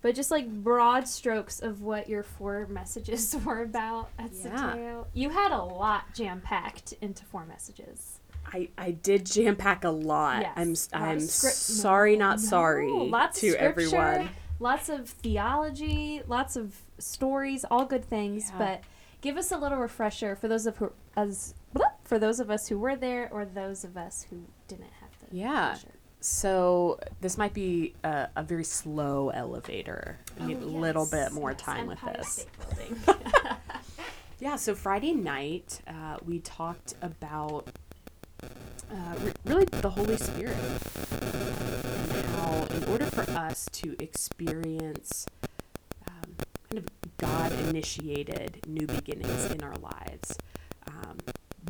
but 0.02 0.14
just 0.14 0.30
like 0.30 0.46
broad 0.62 1.08
strokes 1.08 1.58
of 1.60 1.80
what 1.80 2.06
your 2.06 2.22
four 2.22 2.66
messages 2.66 3.34
were 3.46 3.62
about 3.62 4.10
at 4.18 4.32
Yeah. 4.34 5.04
You 5.14 5.30
had 5.30 5.52
a 5.52 5.62
lot 5.62 6.12
jam 6.14 6.42
packed 6.42 6.92
into 7.00 7.24
four 7.24 7.46
messages. 7.46 8.20
I, 8.52 8.68
I 8.76 8.90
did 8.90 9.24
jam 9.24 9.56
pack 9.56 9.84
a 9.84 9.90
lot. 9.90 10.42
Yes, 10.42 10.52
I'm 10.58 10.72
s- 10.72 10.90
a 10.92 10.98
lot 10.98 11.02
of 11.02 11.08
I'm 11.12 11.20
sorry, 11.20 12.16
no, 12.16 12.26
not 12.26 12.38
no, 12.40 12.44
sorry 12.46 12.92
lots 12.92 13.40
to 13.40 13.54
everyone. 13.58 14.28
Lots 14.58 14.88
of 14.88 15.08
theology, 15.08 16.22
lots 16.26 16.56
of 16.56 16.74
stories, 16.98 17.64
all 17.70 17.84
good 17.84 18.04
things. 18.04 18.50
Yeah. 18.50 18.58
But 18.58 18.80
give 19.20 19.36
us 19.36 19.52
a 19.52 19.56
little 19.58 19.78
refresher 19.78 20.34
for 20.36 20.48
those 20.48 20.66
of 20.66 20.76
who, 20.78 20.92
as 21.16 21.54
for 22.04 22.18
those 22.18 22.40
of 22.40 22.50
us 22.50 22.68
who 22.68 22.78
were 22.78 22.96
there, 22.96 23.28
or 23.32 23.44
those 23.44 23.84
of 23.84 23.96
us 23.96 24.26
who 24.30 24.36
didn't 24.68 24.90
have 25.00 25.10
the 25.30 25.36
Yeah. 25.36 25.70
pleasure. 25.72 25.92
So 26.20 26.98
this 27.20 27.36
might 27.38 27.52
be 27.54 27.94
a, 28.02 28.28
a 28.36 28.42
very 28.42 28.64
slow 28.64 29.28
elevator. 29.28 30.18
I 30.40 30.46
need 30.46 30.58
a 30.58 30.64
Oh, 30.64 30.68
little 30.68 31.06
bit 31.06 31.32
more 31.32 31.50
yes, 31.52 31.60
time 31.60 31.86
with 31.86 32.00
this. 32.00 32.46
Yeah, 34.38 34.56
so 34.56 34.74
Friday 34.74 35.14
night, 35.14 35.80
uh, 35.88 36.18
we 36.26 36.40
talked 36.40 36.92
about 37.00 37.70
uh, 38.90 39.14
re- 39.22 39.32
really 39.44 39.64
the 39.64 39.90
Holy 39.90 40.16
Spirit 40.16 40.56
how, 42.36 42.66
in 42.70 42.84
order 42.84 43.06
for 43.06 43.28
us 43.32 43.68
to 43.72 43.96
experience 44.02 45.26
um, 46.06 46.34
kind 46.70 46.78
of 46.78 46.86
God 47.18 47.52
initiated 47.68 48.60
new 48.66 48.86
beginnings 48.86 49.46
in 49.50 49.62
our 49.62 49.76
lives, 49.76 50.38
um, 50.88 51.18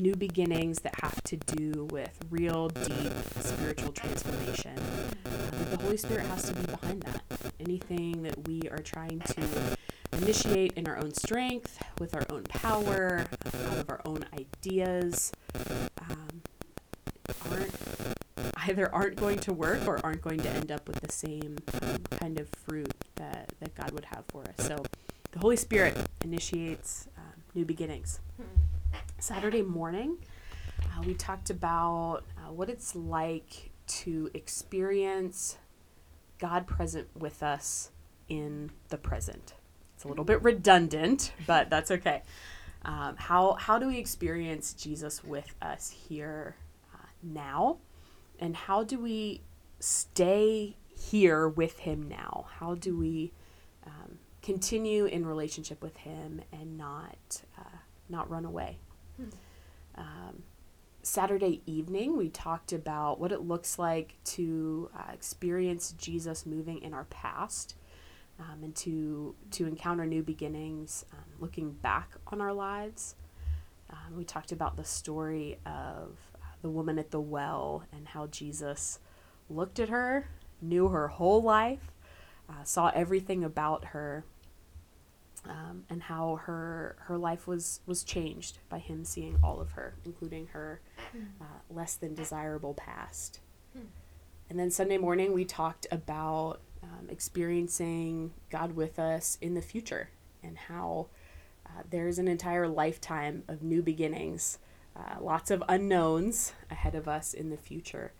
new 0.00 0.14
beginnings 0.14 0.80
that 0.80 1.00
have 1.00 1.22
to 1.24 1.36
do 1.36 1.84
with 1.90 2.18
real, 2.30 2.68
deep 2.68 3.12
spiritual 3.40 3.92
transformation, 3.92 4.76
uh, 5.24 5.76
the 5.76 5.82
Holy 5.82 5.96
Spirit 5.96 6.26
has 6.26 6.48
to 6.48 6.54
be 6.54 6.66
behind 6.66 7.02
that. 7.02 7.22
Anything 7.60 8.22
that 8.22 8.46
we 8.46 8.62
are 8.70 8.78
trying 8.78 9.20
to 9.20 9.76
initiate 10.12 10.72
in 10.74 10.86
our 10.86 10.98
own 10.98 11.12
strength, 11.14 11.82
with 11.98 12.14
our 12.14 12.26
own 12.30 12.42
power, 12.44 13.26
out 13.68 13.78
of 13.78 13.90
our 13.90 14.00
own 14.04 14.24
ideas, 14.34 15.32
um, 16.00 16.42
either 18.68 18.92
aren't 18.94 19.16
going 19.16 19.38
to 19.38 19.52
work 19.52 19.86
or 19.86 20.00
aren't 20.04 20.22
going 20.22 20.40
to 20.40 20.50
end 20.50 20.72
up 20.72 20.86
with 20.88 21.00
the 21.00 21.12
same 21.12 21.56
kind 22.10 22.38
of 22.38 22.48
fruit 22.48 22.92
that, 23.16 23.52
that 23.60 23.74
God 23.74 23.90
would 23.92 24.04
have 24.06 24.24
for 24.28 24.42
us. 24.42 24.66
So 24.66 24.84
the 25.32 25.38
Holy 25.38 25.56
Spirit 25.56 25.96
initiates 26.22 27.08
um, 27.16 27.24
new 27.54 27.64
beginnings. 27.64 28.20
Saturday 29.18 29.62
morning, 29.62 30.18
uh, 30.82 31.02
we 31.06 31.14
talked 31.14 31.50
about 31.50 32.22
uh, 32.38 32.52
what 32.52 32.68
it's 32.68 32.94
like 32.94 33.70
to 33.86 34.30
experience 34.34 35.58
God 36.38 36.66
present 36.66 37.08
with 37.16 37.42
us 37.42 37.90
in 38.28 38.70
the 38.88 38.98
present. 38.98 39.54
It's 39.94 40.04
a 40.04 40.08
little 40.08 40.24
bit 40.24 40.42
redundant, 40.42 41.32
but 41.46 41.70
that's 41.70 41.90
okay. 41.90 42.22
Um, 42.84 43.16
how 43.16 43.54
how 43.54 43.78
do 43.78 43.86
we 43.88 43.98
experience 43.98 44.74
Jesus 44.74 45.24
with 45.24 45.54
us 45.62 45.90
here 45.90 46.56
uh, 46.94 46.98
now, 47.22 47.78
and 48.38 48.56
how 48.56 48.84
do 48.84 48.98
we 48.98 49.42
stay 49.80 50.76
here 50.94 51.48
with 51.48 51.78
Him 51.80 52.08
now? 52.08 52.46
How 52.58 52.74
do 52.74 52.96
we 52.96 53.32
um, 53.86 54.18
continue 54.42 55.04
in 55.06 55.26
relationship 55.26 55.82
with 55.82 55.96
Him 55.96 56.42
and 56.52 56.76
not 56.76 57.42
uh, 57.58 57.78
not 58.08 58.30
run 58.30 58.44
away? 58.44 58.78
Um, 59.96 60.42
Saturday 61.02 61.62
evening, 61.66 62.16
we 62.16 62.28
talked 62.28 62.72
about 62.72 63.20
what 63.20 63.30
it 63.32 63.42
looks 63.42 63.78
like 63.78 64.16
to 64.24 64.90
uh, 64.96 65.12
experience 65.12 65.94
Jesus 65.96 66.44
moving 66.44 66.82
in 66.82 66.92
our 66.92 67.04
past 67.04 67.76
um, 68.40 68.62
and 68.62 68.74
to 68.76 69.34
to 69.52 69.66
encounter 69.66 70.04
new 70.04 70.22
beginnings, 70.22 71.04
um, 71.12 71.24
looking 71.38 71.72
back 71.72 72.16
on 72.28 72.40
our 72.40 72.52
lives. 72.52 73.14
Um, 73.88 74.16
we 74.16 74.24
talked 74.24 74.50
about 74.50 74.76
the 74.76 74.84
story 74.84 75.58
of 75.64 76.18
the 76.66 76.70
woman 76.70 76.98
at 76.98 77.12
the 77.12 77.20
well 77.20 77.84
and 77.92 78.08
how 78.08 78.26
Jesus 78.26 78.98
looked 79.48 79.78
at 79.78 79.88
her, 79.88 80.28
knew 80.60 80.88
her 80.88 81.06
whole 81.06 81.40
life, 81.40 81.92
uh, 82.50 82.64
saw 82.64 82.90
everything 82.92 83.44
about 83.44 83.84
her, 83.86 84.24
um, 85.48 85.84
and 85.88 86.02
how 86.02 86.40
her 86.42 86.96
her 87.02 87.16
life 87.16 87.46
was 87.46 87.78
was 87.86 88.02
changed 88.02 88.58
by 88.68 88.80
him 88.80 89.04
seeing 89.04 89.38
all 89.44 89.60
of 89.60 89.70
her, 89.72 89.94
including 90.04 90.48
her 90.48 90.80
uh, 91.40 91.44
less 91.70 91.94
than 91.94 92.16
desirable 92.16 92.74
past. 92.74 93.38
Hmm. 93.72 93.84
And 94.50 94.58
then 94.58 94.72
Sunday 94.72 94.98
morning, 94.98 95.32
we 95.32 95.44
talked 95.44 95.86
about 95.92 96.58
um, 96.82 97.08
experiencing 97.08 98.32
God 98.50 98.74
with 98.74 98.98
us 98.98 99.38
in 99.40 99.54
the 99.54 99.62
future 99.62 100.08
and 100.42 100.58
how 100.58 101.06
uh, 101.64 101.82
there's 101.88 102.18
an 102.18 102.26
entire 102.26 102.66
lifetime 102.66 103.44
of 103.46 103.62
new 103.62 103.82
beginnings, 103.82 104.58
uh, 104.96 105.20
lots 105.20 105.50
of 105.50 105.62
unknowns 105.68 106.52
ahead 106.70 106.94
of 106.94 107.06
us 107.08 107.34
in 107.34 107.50
the 107.50 107.56
future. 107.56 108.12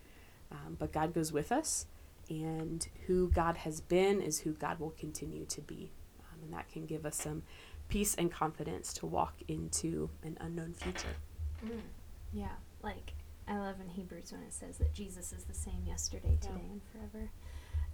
Um, 0.51 0.77
but 0.79 0.91
God 0.93 1.13
goes 1.13 1.31
with 1.33 1.51
us, 1.51 1.87
and 2.29 2.87
who 3.07 3.29
God 3.29 3.57
has 3.57 3.81
been 3.81 4.21
is 4.21 4.39
who 4.39 4.51
God 4.53 4.79
will 4.79 4.91
continue 4.91 5.45
to 5.45 5.61
be. 5.61 5.91
Um, 6.19 6.43
and 6.43 6.53
that 6.53 6.69
can 6.69 6.85
give 6.85 7.05
us 7.05 7.15
some 7.17 7.43
peace 7.89 8.15
and 8.15 8.31
confidence 8.31 8.93
to 8.93 9.05
walk 9.05 9.35
into 9.47 10.09
an 10.23 10.37
unknown 10.39 10.73
future. 10.73 11.15
Yeah, 12.33 12.49
like 12.83 13.13
I 13.47 13.57
love 13.57 13.75
in 13.81 13.89
Hebrews 13.89 14.31
when 14.31 14.41
it 14.43 14.53
says 14.53 14.77
that 14.77 14.93
Jesus 14.93 15.31
is 15.33 15.45
the 15.45 15.53
same 15.53 15.83
yesterday, 15.85 16.37
Yeah. 16.41 16.49
today, 16.49 16.65
and 16.71 16.81
forever. 16.91 17.29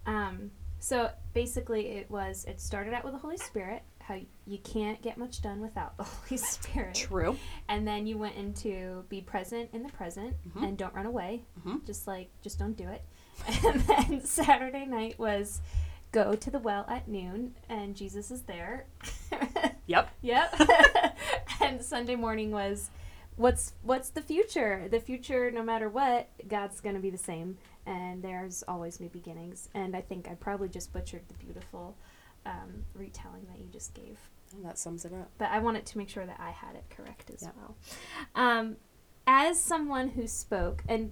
Um, 0.05 0.51
so 0.83 1.09
basically, 1.33 1.87
it 1.91 2.11
was. 2.11 2.43
It 2.45 2.59
started 2.59 2.93
out 2.93 3.05
with 3.05 3.13
the 3.13 3.19
Holy 3.19 3.37
Spirit. 3.37 3.83
How 4.01 4.19
you 4.45 4.57
can't 4.57 5.01
get 5.01 5.17
much 5.17 5.41
done 5.41 5.61
without 5.61 5.95
the 5.95 6.03
Holy 6.13 6.35
Spirit. 6.37 6.93
True. 6.93 7.37
And 7.69 7.87
then 7.87 8.05
you 8.05 8.17
went 8.17 8.35
into 8.35 9.05
be 9.07 9.21
present 9.21 9.69
in 9.71 9.81
the 9.83 9.89
present 9.93 10.35
Mhm. 10.49 10.63
and 10.67 10.77
don't 10.77 10.93
run 10.93 11.05
away. 11.05 11.45
Mhm. 11.65 11.85
Just 11.85 12.05
like 12.05 12.29
just 12.41 12.59
don't 12.59 12.75
do 12.75 12.89
it. 12.89 13.01
And 13.65 13.79
then 13.81 14.25
Saturday 14.25 14.85
night 14.85 15.17
was 15.17 15.61
go 16.11 16.33
to 16.35 16.51
the 16.51 16.59
well 16.59 16.85
at 16.89 17.07
noon 17.07 17.55
and 17.69 17.95
Jesus 17.95 18.29
is 18.29 18.41
there. 18.41 18.85
Yep. 19.85 20.09
Yep. 20.21 20.61
and 21.61 21.81
Sunday 21.81 22.15
morning 22.15 22.51
was 22.51 22.89
what's 23.35 23.73
what's 23.81 24.09
the 24.09 24.21
future? 24.21 24.87
The 24.89 24.99
future 24.99 25.51
no 25.51 25.63
matter 25.63 25.89
what, 25.89 26.29
God's 26.47 26.79
going 26.81 26.95
to 26.95 27.01
be 27.01 27.09
the 27.09 27.17
same 27.17 27.57
and 27.85 28.23
there's 28.23 28.63
always 28.67 28.99
new 28.99 29.09
beginnings. 29.09 29.69
And 29.73 29.95
I 29.95 30.01
think 30.01 30.27
I 30.29 30.35
probably 30.35 30.69
just 30.69 30.93
butchered 30.93 31.23
the 31.27 31.33
beautiful 31.35 31.95
um, 32.45 32.85
retelling 32.93 33.45
that 33.49 33.59
you 33.59 33.67
just 33.71 33.93
gave 33.93 34.17
That 34.63 34.77
sums 34.77 35.05
it 35.05 35.13
up. 35.13 35.29
but 35.37 35.49
I 35.49 35.59
wanted 35.59 35.85
to 35.87 35.97
make 35.97 36.09
sure 36.09 36.25
that 36.25 36.39
I 36.39 36.51
had 36.51 36.75
it 36.75 36.83
correct 36.89 37.29
as 37.33 37.41
Yep. 37.43 37.55
well. 37.57 37.75
Um, 38.35 38.77
as 39.25 39.59
someone 39.59 40.09
who 40.09 40.27
spoke, 40.27 40.83
and 40.89 41.11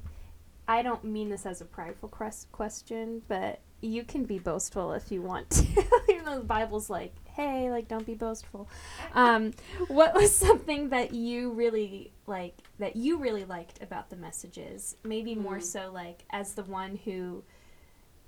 I 0.67 0.81
don't 0.81 1.03
mean 1.05 1.29
this 1.29 1.45
as 1.45 1.61
a 1.61 1.65
prideful 1.65 2.09
ques- 2.09 2.47
question, 2.51 3.21
but 3.29 3.61
you 3.81 4.03
can 4.03 4.25
be 4.25 4.37
boastful 4.39 4.91
if 4.93 5.11
you 5.11 5.21
want 5.21 5.49
to. 5.51 5.65
Even 6.09 6.25
though 6.25 6.39
the 6.39 6.45
Bible's 6.45 6.89
like, 6.89 7.13
hey, 7.35 7.69
like, 7.71 7.87
don't 7.87 8.05
be 8.05 8.13
boastful. 8.15 8.67
Um, 9.13 9.53
what 9.87 10.13
was 10.13 10.35
something 10.47 10.89
that 10.89 11.13
you 11.13 11.51
really 11.51 12.11
like, 12.27 12.57
that 12.79 12.95
you 12.95 13.17
really 13.17 13.45
liked 13.45 13.81
about 13.81 14.09
the 14.09 14.15
messages? 14.15 14.95
Maybe 15.03 15.35
more 15.35 15.57
Mm. 15.57 15.63
so, 15.63 15.91
like, 15.91 16.23
as 16.29 16.53
the 16.53 16.63
one 16.63 16.99
who 17.05 17.43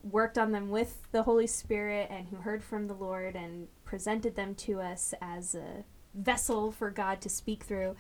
worked 0.04 0.38
on 0.38 0.52
them 0.52 0.70
with 0.70 1.08
the 1.12 1.24
Holy 1.24 1.48
Spirit 1.48 2.10
and 2.12 2.28
who 2.28 2.38
heard 2.38 2.64
from 2.64 2.88
the 2.88 2.94
Lord 2.94 3.36
and 3.36 3.68
presented 3.86 4.36
them 4.36 4.54
to 4.56 4.82
us 4.82 5.14
as 5.22 5.56
a 5.56 5.86
vessel 6.14 6.72
for 6.72 6.90
God 6.92 7.22
to 7.22 7.30
speak 7.30 7.64
through. 7.64 7.96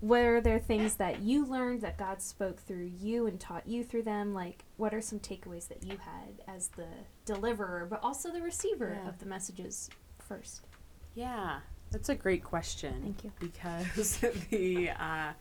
Were 0.00 0.40
there 0.40 0.58
things 0.58 0.96
that 0.96 1.20
you 1.22 1.46
learned 1.46 1.80
that 1.82 1.96
God 1.96 2.20
spoke 2.20 2.60
through 2.60 2.90
you 2.98 3.26
and 3.26 3.38
taught 3.40 3.66
you 3.66 3.84
through 3.84 4.02
them? 4.02 4.34
Like, 4.34 4.64
what 4.76 4.92
are 4.92 5.00
some 5.00 5.18
takeaways 5.20 5.68
that 5.68 5.82
you 5.84 5.96
had 5.96 6.42
as 6.52 6.68
the 6.68 6.88
deliverer, 7.24 7.86
but 7.88 8.00
also 8.02 8.30
the 8.30 8.42
receiver 8.42 8.98
Yeah. 9.02 9.08
of 9.08 9.18
the 9.20 9.26
messages 9.26 9.88
first? 10.24 10.66
Yeah, 11.14 11.60
that's 11.90 12.08
a 12.08 12.14
great 12.14 12.42
question. 12.42 13.00
Thank 13.02 13.24
you. 13.24 13.32
Because 13.38 14.18
the 14.50 14.90
uh, 14.90 15.32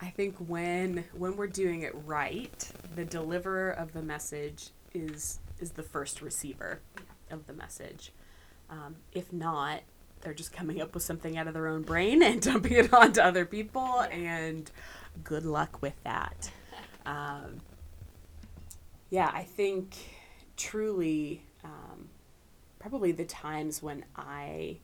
I 0.00 0.10
think 0.10 0.36
when 0.38 1.04
when 1.12 1.36
we're 1.36 1.46
doing 1.46 1.82
it 1.82 1.92
right, 2.04 2.70
the 2.94 3.04
deliverer 3.04 3.70
of 3.70 3.92
the 3.92 4.02
message 4.02 4.70
is 4.94 5.40
is 5.60 5.72
the 5.72 5.82
first 5.82 6.22
receiver 6.22 6.80
of 7.30 7.46
the 7.46 7.52
message. 7.52 8.12
Um, 8.70 8.96
if 9.12 9.32
not, 9.32 9.80
they're 10.20 10.34
just 10.34 10.52
coming 10.52 10.80
up 10.80 10.94
with 10.94 11.02
something 11.02 11.38
out 11.38 11.48
of 11.48 11.54
their 11.54 11.68
own 11.68 11.82
brain 11.82 12.22
and 12.28 12.40
dumping 12.40 12.72
it 12.72 12.92
onto 12.92 13.20
other 13.20 13.44
people, 13.44 14.00
and 14.10 14.70
good 15.24 15.44
luck 15.44 15.82
with 15.82 15.94
that. 16.04 16.50
Um, 17.06 17.60
yeah, 19.10 19.30
I 19.32 19.42
think 19.44 19.96
truly, 20.56 21.42
um, 21.64 22.08
probably 22.78 23.12
the 23.12 23.24
times 23.24 23.82
when 23.82 24.04
I 24.16 24.78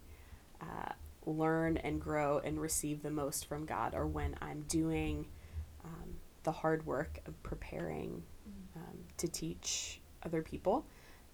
uh, 0.60 0.92
learn 1.26 1.76
and 1.78 2.00
grow 2.00 2.38
and 2.38 2.60
receive 2.60 3.02
the 3.02 3.10
most 3.10 3.46
from 3.46 3.64
God 3.64 3.94
are 3.94 4.06
when 4.06 4.36
I'm 4.40 4.64
doing 4.68 5.26
um, 5.84 6.16
the 6.42 6.52
hard 6.52 6.86
work 6.86 7.20
of 7.26 7.40
preparing 7.42 8.22
um, 8.76 8.98
to 9.18 9.28
teach 9.28 10.00
other 10.24 10.42
people. 10.42 10.86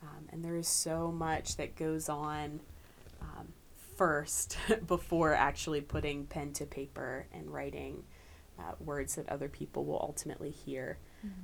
Um, 0.03 0.27
and 0.31 0.45
there 0.45 0.57
is 0.57 0.69
so 0.69 1.11
much 1.13 1.57
that 1.57 1.77
goes 1.77 2.09
on 2.09 2.61
um, 3.21 3.49
first 3.97 4.57
before 4.87 5.35
actually 5.35 5.81
putting 5.81 6.27
pen 6.27 6.53
to 6.55 6.67
paper 6.67 7.27
and 7.33 7.53
writing 7.53 8.05
uh, 8.59 8.73
words 8.79 9.17
that 9.17 9.29
other 9.29 9.49
people 9.49 9.85
will 9.85 10.01
ultimately 10.01 10.51
hear. 10.51 10.99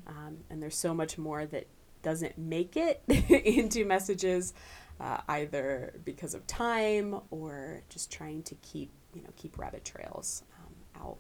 Um, 0.07 0.39
and 0.49 0.63
there's 0.63 0.77
so 0.77 0.95
much 0.95 1.19
more 1.19 1.45
that 1.47 1.67
doesn't 2.03 2.39
make 2.39 2.77
it 2.77 3.03
into 3.29 3.85
messages, 3.85 4.55
uh, 5.01 5.19
either 5.29 5.95
because 6.05 6.35
of 6.35 6.47
time 6.47 7.21
or 7.31 7.83
just 7.89 8.11
trying 8.11 8.43
to 8.45 8.55
keep 8.57 8.91
you 9.15 9.23
know 9.23 9.31
keep 9.37 9.59
rabbit 9.59 9.85
trails 9.85 10.43
um, 10.59 11.03
out 11.03 11.19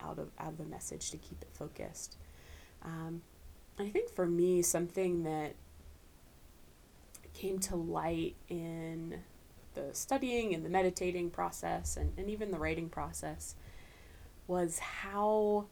out 0.00 0.18
of 0.18 0.30
out 0.38 0.48
of 0.48 0.58
the 0.58 0.64
message 0.64 1.10
to 1.10 1.16
keep 1.16 1.40
it 1.42 1.50
focused. 1.52 2.16
Um, 2.82 3.22
I 3.78 3.88
think 3.88 4.10
for 4.10 4.26
me, 4.26 4.62
something 4.62 5.24
that 5.24 5.54
came 7.34 7.58
to 7.58 7.76
light 7.76 8.36
in 8.48 9.20
the 9.74 9.88
studying 9.92 10.54
and 10.54 10.64
the 10.64 10.68
meditating 10.68 11.30
process 11.30 11.96
and, 11.96 12.12
and 12.18 12.28
even 12.28 12.50
the 12.50 12.58
writing 12.58 12.90
process 12.90 13.54
was 14.46 14.78
how 14.78 15.66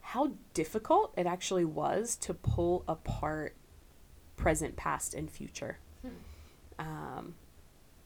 how 0.00 0.32
difficult 0.52 1.14
it 1.16 1.26
actually 1.26 1.64
was 1.64 2.16
to 2.16 2.34
pull 2.34 2.84
apart 2.86 3.54
present, 4.36 4.76
past, 4.76 5.14
and 5.14 5.30
future. 5.30 5.78
Um, 6.78 7.34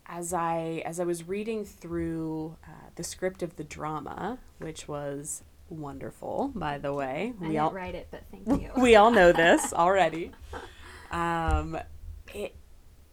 as 0.09 0.33
I 0.33 0.83
as 0.87 0.99
I 0.99 1.05
was 1.05 1.29
reading 1.29 1.65
through 1.65 2.57
uh, 2.65 2.89
the 2.97 3.05
script 3.05 3.43
of 3.43 3.57
the 3.57 3.65
drama, 3.65 4.39
which 4.59 4.89
was 4.89 5.43
wonderful, 5.69 6.51
by 6.55 6.79
the 6.79 6.93
way, 6.95 7.35
I 7.37 7.41
we 7.41 7.47
didn't 7.49 7.61
all 7.61 7.73
write 7.73 7.95
it, 7.95 8.09
but 8.11 8.23
thank 8.31 8.63
you. 8.63 8.71
we 8.81 8.97
all 8.97 9.11
know 9.11 9.33
this 9.33 9.73
already. 9.73 10.33
Um, 11.11 11.79
it, 12.35 12.57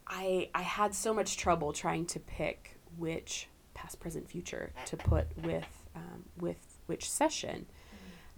I 0.06 0.48
I 0.54 0.62
had 0.62 0.94
so 0.94 1.12
much 1.12 1.36
trouble 1.36 1.72
trying 1.72 2.06
to 2.06 2.20
pick 2.20 2.78
which 2.96 3.48
past, 3.74 4.00
present, 4.00 4.28
future 4.28 4.72
to 4.86 4.96
put 4.96 5.26
with 5.44 5.84
um, 5.94 6.24
with 6.38 6.78
which 6.86 7.10
session, 7.10 7.66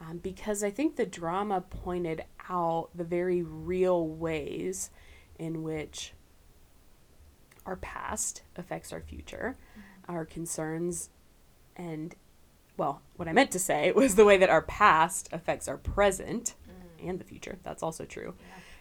um, 0.00 0.18
because 0.18 0.64
I 0.64 0.70
think 0.70 0.96
the 0.96 1.06
drama 1.06 1.60
pointed 1.60 2.24
out 2.48 2.88
the 2.94 3.04
very 3.04 3.42
real 3.42 4.08
ways 4.08 4.90
in 5.38 5.62
which 5.62 6.12
our 7.68 7.76
past 7.76 8.42
affects 8.56 8.92
our 8.94 9.00
future, 9.00 9.56
our 10.08 10.24
concerns, 10.24 11.10
and 11.76 12.14
well, 12.78 13.02
what 13.16 13.28
I 13.28 13.32
meant 13.32 13.50
to 13.50 13.58
say 13.58 13.92
was 13.96 14.14
the 14.14 14.24
way 14.24 14.38
that 14.38 14.48
our 14.48 14.62
past 14.62 15.28
affects 15.32 15.68
our 15.68 15.76
present 15.76 16.54
and 17.04 17.18
the 17.18 17.24
future. 17.24 17.58
That's 17.62 17.82
also 17.82 18.04
true. 18.04 18.34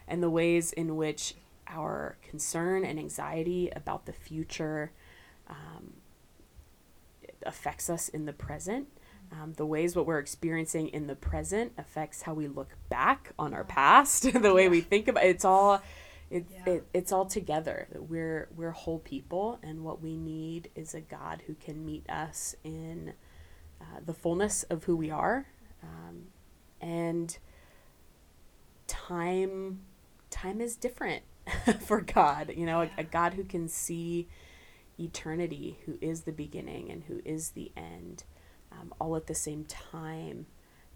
And 0.08 0.24
the 0.24 0.30
ways 0.30 0.72
in 0.72 0.96
which 0.96 1.36
our 1.68 2.16
concern 2.22 2.86
and 2.86 2.98
anxiety 2.98 3.70
about 3.76 4.06
the 4.06 4.14
future 4.14 4.92
um, 5.50 5.96
affects 7.46 7.90
us 7.90 8.08
in 8.08 8.26
the 8.26 8.34
present. 8.34 8.88
Um, 9.32 9.54
the 9.58 9.66
ways 9.66 9.96
what 9.96 10.06
we're 10.06 10.20
experiencing 10.20 10.88
in 10.88 11.08
the 11.08 11.16
present 11.16 11.74
affects 11.78 12.22
how 12.22 12.34
we 12.34 12.48
look 12.48 12.78
back 12.88 13.34
on 13.38 13.54
our 13.54 13.66
past. 13.66 14.32
the 14.42 14.54
way 14.54 14.70
we 14.70 14.80
think 14.80 15.10
about 15.10 15.26
it's 15.26 15.44
all, 15.44 15.82
it, 16.30 16.46
Yeah. 16.52 16.74
it 16.74 16.88
it's 16.94 17.12
all 17.12 17.26
together. 17.26 17.88
That 17.92 18.04
We're 18.10 18.50
we're 18.56 18.72
whole 18.72 19.00
people, 19.00 19.60
and 19.64 19.84
what 19.84 20.02
we 20.02 20.18
need 20.18 20.70
is 20.76 20.94
a 20.94 21.02
God 21.02 21.44
who 21.48 21.56
can 21.56 21.86
meet 21.86 22.10
us 22.10 22.56
in 22.64 23.14
uh, 23.82 24.00
the 24.06 24.14
fullness 24.14 24.64
of 24.64 24.86
who 24.86 24.96
we 24.98 25.10
are, 25.12 25.46
um, 25.84 26.28
and 26.82 27.38
time 28.88 29.82
time 30.30 30.62
is 30.62 30.76
different 30.76 31.24
for 31.82 32.02
God. 32.02 32.54
You 32.56 32.66
know, 32.66 32.82
a, 32.82 32.92
a 33.00 33.04
God 33.04 33.34
who 33.34 33.44
can 33.44 33.68
see 33.70 34.28
eternity, 35.00 35.80
who 35.86 35.98
is 36.02 36.22
the 36.22 36.32
beginning 36.32 36.92
and 36.92 37.04
who 37.06 37.22
is 37.26 37.52
the 37.52 37.72
end, 37.78 38.24
um, 38.72 38.94
all 39.00 39.16
at 39.16 39.28
the 39.28 39.36
same 39.36 39.64
time, 39.66 40.48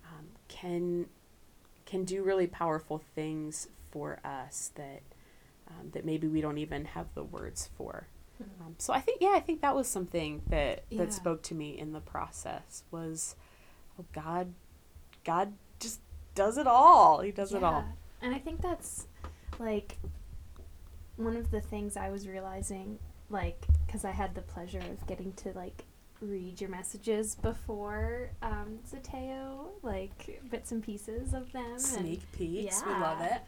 um, 0.05 0.27
can 0.47 1.07
can 1.85 2.03
do 2.05 2.23
really 2.23 2.47
powerful 2.47 3.01
things 3.15 3.67
for 3.91 4.19
us 4.23 4.71
that 4.75 5.01
um, 5.79 5.89
that 5.91 6.05
maybe 6.05 6.27
we 6.27 6.41
don't 6.41 6.57
even 6.57 6.85
have 6.85 7.07
the 7.15 7.23
words 7.23 7.69
for. 7.77 8.07
Um, 8.59 8.73
so 8.79 8.91
I 8.91 8.99
think, 8.99 9.21
yeah, 9.21 9.33
I 9.35 9.39
think 9.39 9.61
that 9.61 9.75
was 9.75 9.87
something 9.87 10.41
that 10.49 10.83
Yeah. 10.89 10.99
that 11.05 11.13
spoke 11.13 11.41
to 11.43 11.53
me 11.55 11.77
in 11.77 11.93
the 11.93 11.99
process 11.99 12.83
was, 12.91 13.35
oh 13.99 14.05
God, 14.13 14.53
God 15.23 15.53
just 15.79 15.99
does 16.33 16.57
it 16.57 16.65
all. 16.67 17.21
He 17.21 17.31
does 17.31 17.53
it 17.53 17.63
all. 17.63 17.83
And 18.21 18.33
I 18.33 18.39
think 18.39 18.61
that's 18.61 19.05
like 19.59 19.97
one 21.17 21.35
of 21.37 21.51
the 21.51 21.61
things 21.61 21.95
I 21.97 22.09
was 22.09 22.27
realizing, 22.27 22.97
like, 23.29 23.63
because 23.85 24.05
I 24.05 24.11
had 24.11 24.33
the 24.33 24.41
pleasure 24.41 24.79
of 24.79 25.05
getting 25.05 25.33
to 25.33 25.51
like 25.53 25.85
read 26.19 26.59
your 26.61 26.69
messages 26.69 27.35
before 27.35 28.31
um, 28.41 28.79
Zeteo, 28.89 29.67
like 29.83 30.41
bits 30.49 30.71
and 30.71 30.81
pieces 30.83 31.33
of 31.35 31.51
them. 31.51 31.63
and- 31.73 31.81
Sneak 31.81 32.21
peeks, 32.31 32.83
we 32.85 32.91
love 32.93 33.21
it. 33.21 33.41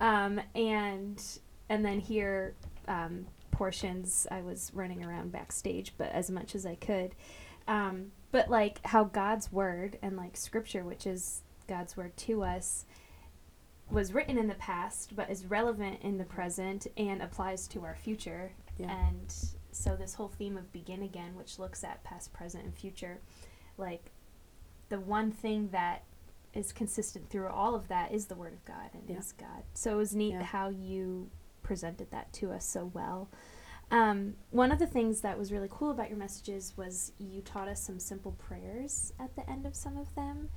um, 0.00 0.40
and 0.56 1.22
and 1.70 1.84
then 1.84 2.00
here 2.00 2.54
um, 2.88 3.26
portions 3.52 4.26
I 4.30 4.42
was 4.42 4.70
running 4.74 5.02
around 5.02 5.32
backstage, 5.32 5.94
but 5.96 6.10
as 6.12 6.30
much 6.30 6.54
as 6.54 6.66
I 6.66 6.74
could. 6.74 7.14
Um, 7.66 8.10
but 8.32 8.50
like 8.50 8.84
how 8.86 9.04
God's 9.04 9.52
word 9.52 9.96
and 10.02 10.16
like 10.16 10.36
scripture, 10.36 10.82
which 10.82 11.06
is 11.06 11.42
God's 11.68 11.96
word 11.96 12.16
to 12.18 12.42
us, 12.42 12.84
was 13.88 14.12
written 14.12 14.36
in 14.36 14.48
the 14.48 14.54
past, 14.54 15.14
but 15.14 15.30
is 15.30 15.46
relevant 15.46 16.00
in 16.02 16.18
the 16.18 16.24
present 16.24 16.86
and 16.96 17.22
applies 17.22 17.66
to 17.68 17.84
our 17.84 17.94
future. 17.96 18.52
Yeah. 18.78 18.90
And 19.08 19.34
so 19.72 19.94
this 19.96 20.14
whole 20.14 20.28
theme 20.28 20.56
of 20.56 20.72
begin 20.72 21.02
again, 21.02 21.36
which 21.36 21.58
looks 21.58 21.84
at 21.84 22.02
past, 22.02 22.32
present, 22.32 22.64
and 22.64 22.74
future, 22.74 23.20
like 23.78 24.10
the 24.88 24.98
one 24.98 25.30
thing 25.30 25.68
that 25.70 26.02
is 26.54 26.72
consistent 26.72 27.30
through 27.30 27.48
all 27.48 27.76
of 27.76 27.86
that 27.88 28.12
is 28.12 28.26
the 28.26 28.34
word 28.34 28.52
of 28.52 28.64
God 28.64 28.90
and 28.92 29.08
Yeah. 29.08 29.18
is 29.18 29.32
God. 29.32 29.62
So 29.74 29.92
it 29.92 29.96
was 29.96 30.16
neat 30.16 30.32
Yeah. 30.32 30.42
how 30.42 30.68
you 30.68 31.30
presented 31.62 32.10
that 32.10 32.32
to 32.34 32.52
us 32.52 32.64
so 32.64 32.90
well. 32.92 33.28
Um, 33.90 34.34
one 34.50 34.70
of 34.70 34.78
the 34.78 34.86
things 34.86 35.20
that 35.22 35.36
was 35.36 35.52
really 35.52 35.68
cool 35.70 35.90
about 35.90 36.08
your 36.08 36.18
messages 36.18 36.74
was 36.76 37.12
you 37.18 37.42
taught 37.42 37.66
us 37.66 37.82
some 37.82 37.98
simple 37.98 38.32
prayers 38.32 39.12
at 39.18 39.34
the 39.34 39.48
end 39.50 39.66
of 39.66 39.74
some 39.74 39.96
of 39.96 40.14
them. 40.14 40.48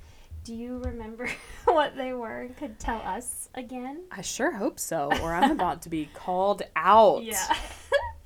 Do 0.44 0.54
you 0.54 0.78
remember 0.78 1.28
what 1.64 1.96
they 1.96 2.12
were 2.12 2.42
and 2.42 2.56
could 2.56 2.78
tell 2.78 2.98
us 2.98 3.48
again? 3.54 4.04
I 4.10 4.20
sure 4.20 4.52
hope 4.52 4.78
so, 4.78 5.10
or 5.22 5.34
I'm 5.34 5.50
about 5.50 5.82
to 5.82 5.88
be 5.88 6.08
called 6.14 6.62
out. 6.76 7.22
Yeah. 7.24 7.56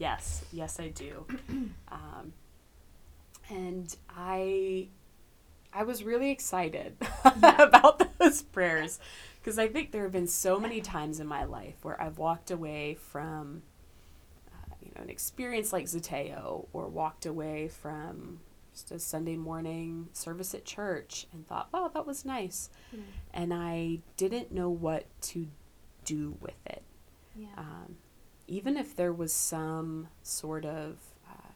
Yes, 0.01 0.45
yes, 0.53 0.79
I 0.79 0.91
do. 0.91 1.27
um, 1.89 2.33
and 3.51 3.97
I, 4.09 4.91
I 5.73 5.83
was 5.83 6.05
really 6.05 6.31
excited 6.31 6.97
about 7.25 8.17
those 8.19 8.43
prayers 8.43 9.01
because 9.41 9.59
I 9.59 9.69
think 9.69 9.93
there 9.93 10.03
have 10.03 10.13
been 10.13 10.27
so 10.27 10.59
many 10.59 10.81
times 10.81 11.21
in 11.21 11.27
my 11.27 11.45
life 11.45 11.77
where 11.83 12.01
I've 12.01 12.19
walked 12.19 12.51
away 12.51 12.95
from, 12.95 13.63
uh, 14.49 14.75
you 14.83 14.91
know, 14.95 15.03
an 15.03 15.11
experience 15.11 15.73
like 15.73 15.87
Zeteo, 15.87 16.67
or 16.73 16.89
walked 16.89 17.27
away 17.27 17.69
from 17.69 18.41
just 18.73 18.91
a 18.91 18.99
Sunday 18.99 19.37
morning 19.37 20.09
service 20.13 20.55
at 20.55 20.65
church 20.65 21.27
and 21.33 21.47
thought, 21.47 21.73
"Wow, 21.73 21.89
that 21.89 22.07
was 22.07 22.25
nice," 22.25 22.71
Mm. 22.95 23.03
and 23.33 23.55
I 23.55 24.01
didn't 24.17 24.53
know 24.53 24.71
what 24.71 25.07
to 25.23 25.49
do 26.05 26.37
with 26.41 26.55
it 26.67 26.83
yeah. 27.37 27.47
um, 27.57 27.97
even 28.47 28.77
if 28.77 28.97
there 28.97 29.13
was 29.13 29.33
some 29.33 30.09
sort 30.23 30.65
of 30.65 30.97
uh, 31.29 31.51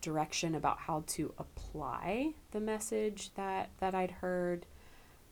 direction 0.00 0.54
about 0.54 0.78
how 0.80 1.04
to 1.06 1.32
apply 1.38 2.34
the 2.50 2.60
message 2.60 3.32
that 3.34 3.70
that 3.80 3.94
I'd 3.94 4.10
heard, 4.10 4.66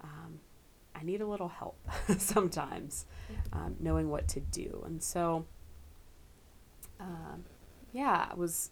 um, 0.01 0.41
I 0.95 1.03
need 1.03 1.21
a 1.21 1.27
little 1.27 1.49
help 1.49 1.79
sometimes, 2.19 3.07
um, 3.53 3.77
knowing 3.81 4.11
what 4.11 4.29
to 4.29 4.41
do. 4.41 4.83
And 4.87 5.03
so, 5.03 5.47
um, 6.99 7.45
yeah, 7.93 8.29
I 8.31 8.35
was 8.35 8.71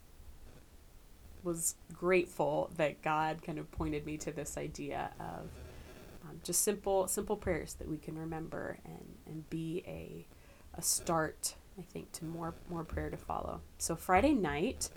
was 1.43 1.75
grateful 1.93 2.69
that 2.75 3.01
God 3.01 3.41
kind 3.41 3.57
of 3.57 3.71
pointed 3.71 4.05
me 4.05 4.17
to 4.17 4.31
this 4.31 4.57
idea 4.57 5.09
of 5.19 5.49
um, 6.25 6.39
just 6.43 6.63
simple 6.63 7.07
simple 7.07 7.37
prayers 7.37 7.75
that 7.75 7.87
we 7.87 7.97
can 7.97 8.17
remember 8.17 8.77
and 8.85 9.15
and 9.25 9.49
be 9.49 9.83
a 9.87 10.27
a 10.77 10.81
start, 10.81 11.55
I 11.77 11.81
think, 11.81 12.11
to 12.13 12.25
more 12.25 12.53
more 12.69 12.83
prayer 12.83 13.09
to 13.09 13.17
follow. 13.17 13.61
So 13.77 13.95
Friday 13.95 14.33
night, 14.33 14.89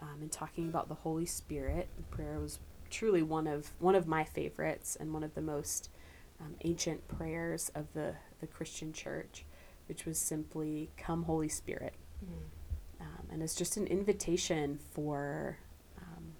um, 0.00 0.22
in 0.22 0.28
talking 0.28 0.68
about 0.68 0.88
the 0.88 0.94
Holy 0.94 1.26
Spirit, 1.26 1.88
the 1.96 2.02
prayer 2.04 2.38
was 2.38 2.58
truly 2.90 3.22
one 3.22 3.46
of 3.46 3.72
one 3.78 3.94
of 3.94 4.06
my 4.06 4.24
favorites 4.24 4.96
and 4.98 5.12
one 5.12 5.22
of 5.22 5.34
the 5.34 5.42
most 5.42 5.90
um, 6.40 6.54
ancient 6.64 7.06
prayers 7.08 7.70
of 7.74 7.92
the 7.94 8.14
the 8.40 8.46
Christian 8.46 8.92
Church, 8.92 9.44
which 9.88 10.04
was 10.06 10.18
simply 10.18 10.90
"Come, 10.96 11.24
Holy 11.24 11.48
Spirit," 11.48 11.94
um, 13.00 13.26
and 13.30 13.42
it's 13.42 13.54
just 13.54 13.76
an 13.76 13.86
invitation 13.86 14.78
for 14.92 15.58
um, 16.00 16.32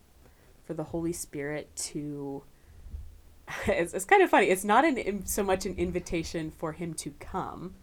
for 0.64 0.74
the 0.74 0.84
Holy 0.84 1.12
Spirit 1.12 1.74
to. 1.76 2.42
It's, 3.66 3.94
it's 3.94 4.04
kind 4.04 4.22
of 4.22 4.28
funny. 4.30 4.46
It's 4.48 4.64
not 4.64 4.84
an 4.84 5.24
so 5.26 5.42
much 5.42 5.64
an 5.66 5.74
invitation 5.76 6.50
for 6.50 6.72
him 6.72 6.92
to 6.94 7.10
come, 7.18 7.74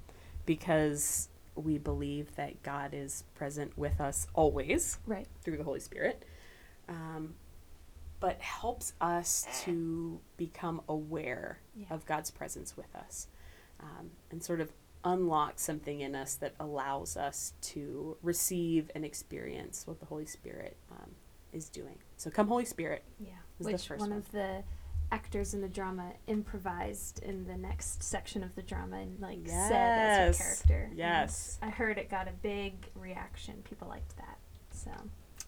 because 0.45 1.29
we 1.55 1.77
believe 1.79 2.35
that 2.35 2.61
God 2.63 2.93
is 2.93 3.23
present 3.33 3.77
with 3.77 3.99
us 3.99 4.27
always 4.35 4.99
Right. 5.07 5.27
through 5.41 5.57
the 5.57 5.63
Holy 5.63 5.79
Spirit, 5.79 6.23
um, 6.89 7.33
but 8.25 8.41
helps 8.41 8.93
us 9.01 9.45
to 9.63 10.19
become 10.35 10.81
aware 10.89 11.59
Yeah. 11.75 11.85
of 11.91 12.07
God's 12.07 12.31
presence 12.31 12.75
with 12.75 12.95
us 12.95 13.27
um, 13.79 14.09
and 14.31 14.43
sort 14.43 14.61
of 14.61 14.71
unlock 15.03 15.59
something 15.59 15.99
in 16.01 16.15
us 16.15 16.33
that 16.33 16.55
allows 16.59 17.17
us 17.17 17.53
to 17.61 18.17
receive 18.23 18.89
and 18.95 19.05
experience 19.05 19.85
what 19.85 19.99
the 19.99 20.07
Holy 20.07 20.25
Spirit 20.25 20.75
um, 20.91 21.11
is 21.53 21.69
doing. 21.69 21.99
So, 22.17 22.31
come, 22.31 22.47
Holy 22.47 22.65
Spirit. 22.65 23.03
Yeah. 23.19 23.33
Which 23.59 23.87
first 23.87 23.99
one, 23.99 24.09
one. 24.09 24.17
of 24.17 24.31
the 24.31 24.63
actors 25.11 25.53
in 25.53 25.61
the 25.61 25.69
drama 25.69 26.13
improvised 26.25 27.21
in 27.21 27.45
the 27.45 27.55
next 27.55 28.01
section 28.01 28.41
of 28.41 28.55
the 28.55 28.63
drama 28.63 28.97
and 29.01 29.19
like 29.19 29.37
said 29.45 29.51
as 29.51 29.69
Yes. 29.69 30.39
her 30.39 30.43
character. 30.67 30.87
And 30.89 30.97
Yes. 30.97 31.59
I 31.61 31.69
heard 31.69 31.99
it 31.99 32.09
got 32.09 32.27
a 32.27 32.33
big 32.41 32.73
reaction. 32.95 33.61
People 33.69 33.87
liked 33.87 34.17
that. 34.17 34.39
So, 34.71 34.89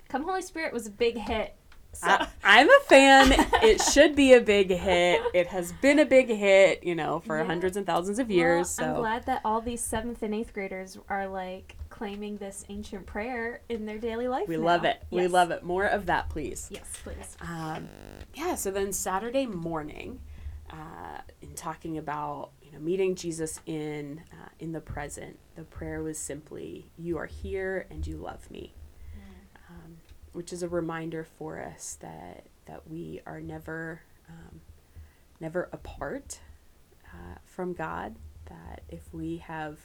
Come 0.09 0.25
Holy 0.25 0.43
Spirit 0.43 0.71
was 0.73 0.85
a 0.85 0.91
big 0.91 1.17
hit. 1.17 1.55
So, 1.93 2.07
I, 2.07 2.27
I'm 2.43 2.69
a 2.69 2.79
fan. 2.87 3.31
it 3.63 3.81
should 3.81 4.15
be 4.15 4.33
a 4.33 4.41
big 4.41 4.69
hit. 4.69 5.21
It 5.33 5.47
has 5.47 5.71
been 5.73 5.97
a 5.99 6.05
big 6.05 6.27
hit, 6.29 6.83
you 6.83 6.93
know, 6.93 7.21
for 7.21 7.39
Yeah. 7.39 7.45
hundreds 7.45 7.75
and 7.75 7.85
thousands 7.87 8.19
of 8.19 8.27
well, 8.27 8.37
years. 8.37 8.79
I'm 8.79 8.95
so 8.95 9.01
glad 9.01 9.25
that 9.25 9.41
all 9.43 9.61
these 9.61 9.81
seventh 9.81 10.21
and 10.21 10.35
eighth 10.35 10.53
graders 10.53 10.97
are 11.09 11.27
like 11.27 11.75
claiming 11.89 12.37
this 12.37 12.63
ancient 12.69 13.07
prayer 13.07 13.61
in 13.69 13.87
their 13.87 13.97
daily 13.97 14.27
life. 14.27 14.47
we 14.47 14.57
now. 14.57 14.63
love 14.63 14.83
it. 14.85 15.03
We 15.09 15.27
love 15.27 15.49
it. 15.49 15.63
More 15.63 15.85
of 15.85 16.05
that, 16.05 16.29
please. 16.29 16.67
Yes, 16.69 16.85
please. 17.03 17.35
Um, 17.41 17.89
yeah, 18.35 18.53
so 18.53 18.69
then 18.69 18.93
Saturday 18.93 19.47
morning, 19.47 20.19
uh, 20.69 21.21
in 21.41 21.53
talking 21.55 21.97
about 21.97 22.51
you 22.61 22.71
know 22.71 22.79
meeting 22.79 23.15
Jesus 23.15 23.59
in 23.65 24.21
uh, 24.31 24.49
in 24.59 24.73
the 24.73 24.81
present, 24.81 25.39
the 25.55 25.63
prayer 25.63 26.03
was 26.03 26.19
simply, 26.19 26.91
"You 26.97 27.17
are 27.17 27.25
here 27.25 27.87
and 27.89 28.05
you 28.05 28.17
love 28.17 28.51
me," 28.51 28.73
which 30.37 30.53
is 30.53 30.61
a 30.61 30.69
reminder 30.69 31.23
for 31.23 31.59
us 31.59 31.97
that 31.99 32.45
that 32.67 32.87
we 32.87 33.19
are 33.25 33.41
never 33.41 34.01
um, 34.29 34.61
never 35.39 35.67
apart 35.73 36.41
uh, 37.07 37.39
from 37.43 37.73
God. 37.73 38.17
That 38.45 38.83
if 38.87 39.11
we 39.11 39.37
have 39.37 39.79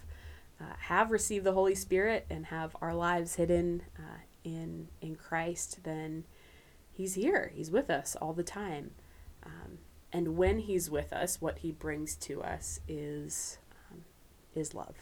uh, 0.60 0.74
have 0.78 1.10
received 1.10 1.46
the 1.46 1.54
Holy 1.54 1.74
Spirit 1.74 2.26
and 2.28 2.44
have 2.46 2.76
our 2.82 2.94
lives 2.94 3.36
hidden 3.36 3.80
uh, 3.98 4.18
in 4.44 4.88
in 5.00 5.16
Christ, 5.16 5.84
then 5.84 6.24
He's 6.92 7.14
here. 7.14 7.50
He's 7.54 7.70
with 7.70 7.88
us 7.88 8.14
all 8.20 8.34
the 8.34 8.44
time. 8.44 8.90
Um, 9.46 9.78
and 10.12 10.36
when 10.36 10.58
He's 10.58 10.90
with 10.90 11.14
us, 11.14 11.40
what 11.40 11.60
He 11.60 11.72
brings 11.72 12.14
to 12.16 12.42
us 12.42 12.78
is 12.86 13.56
um, 13.90 14.02
is 14.54 14.74
love. 14.74 14.96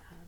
Um, 0.00 0.26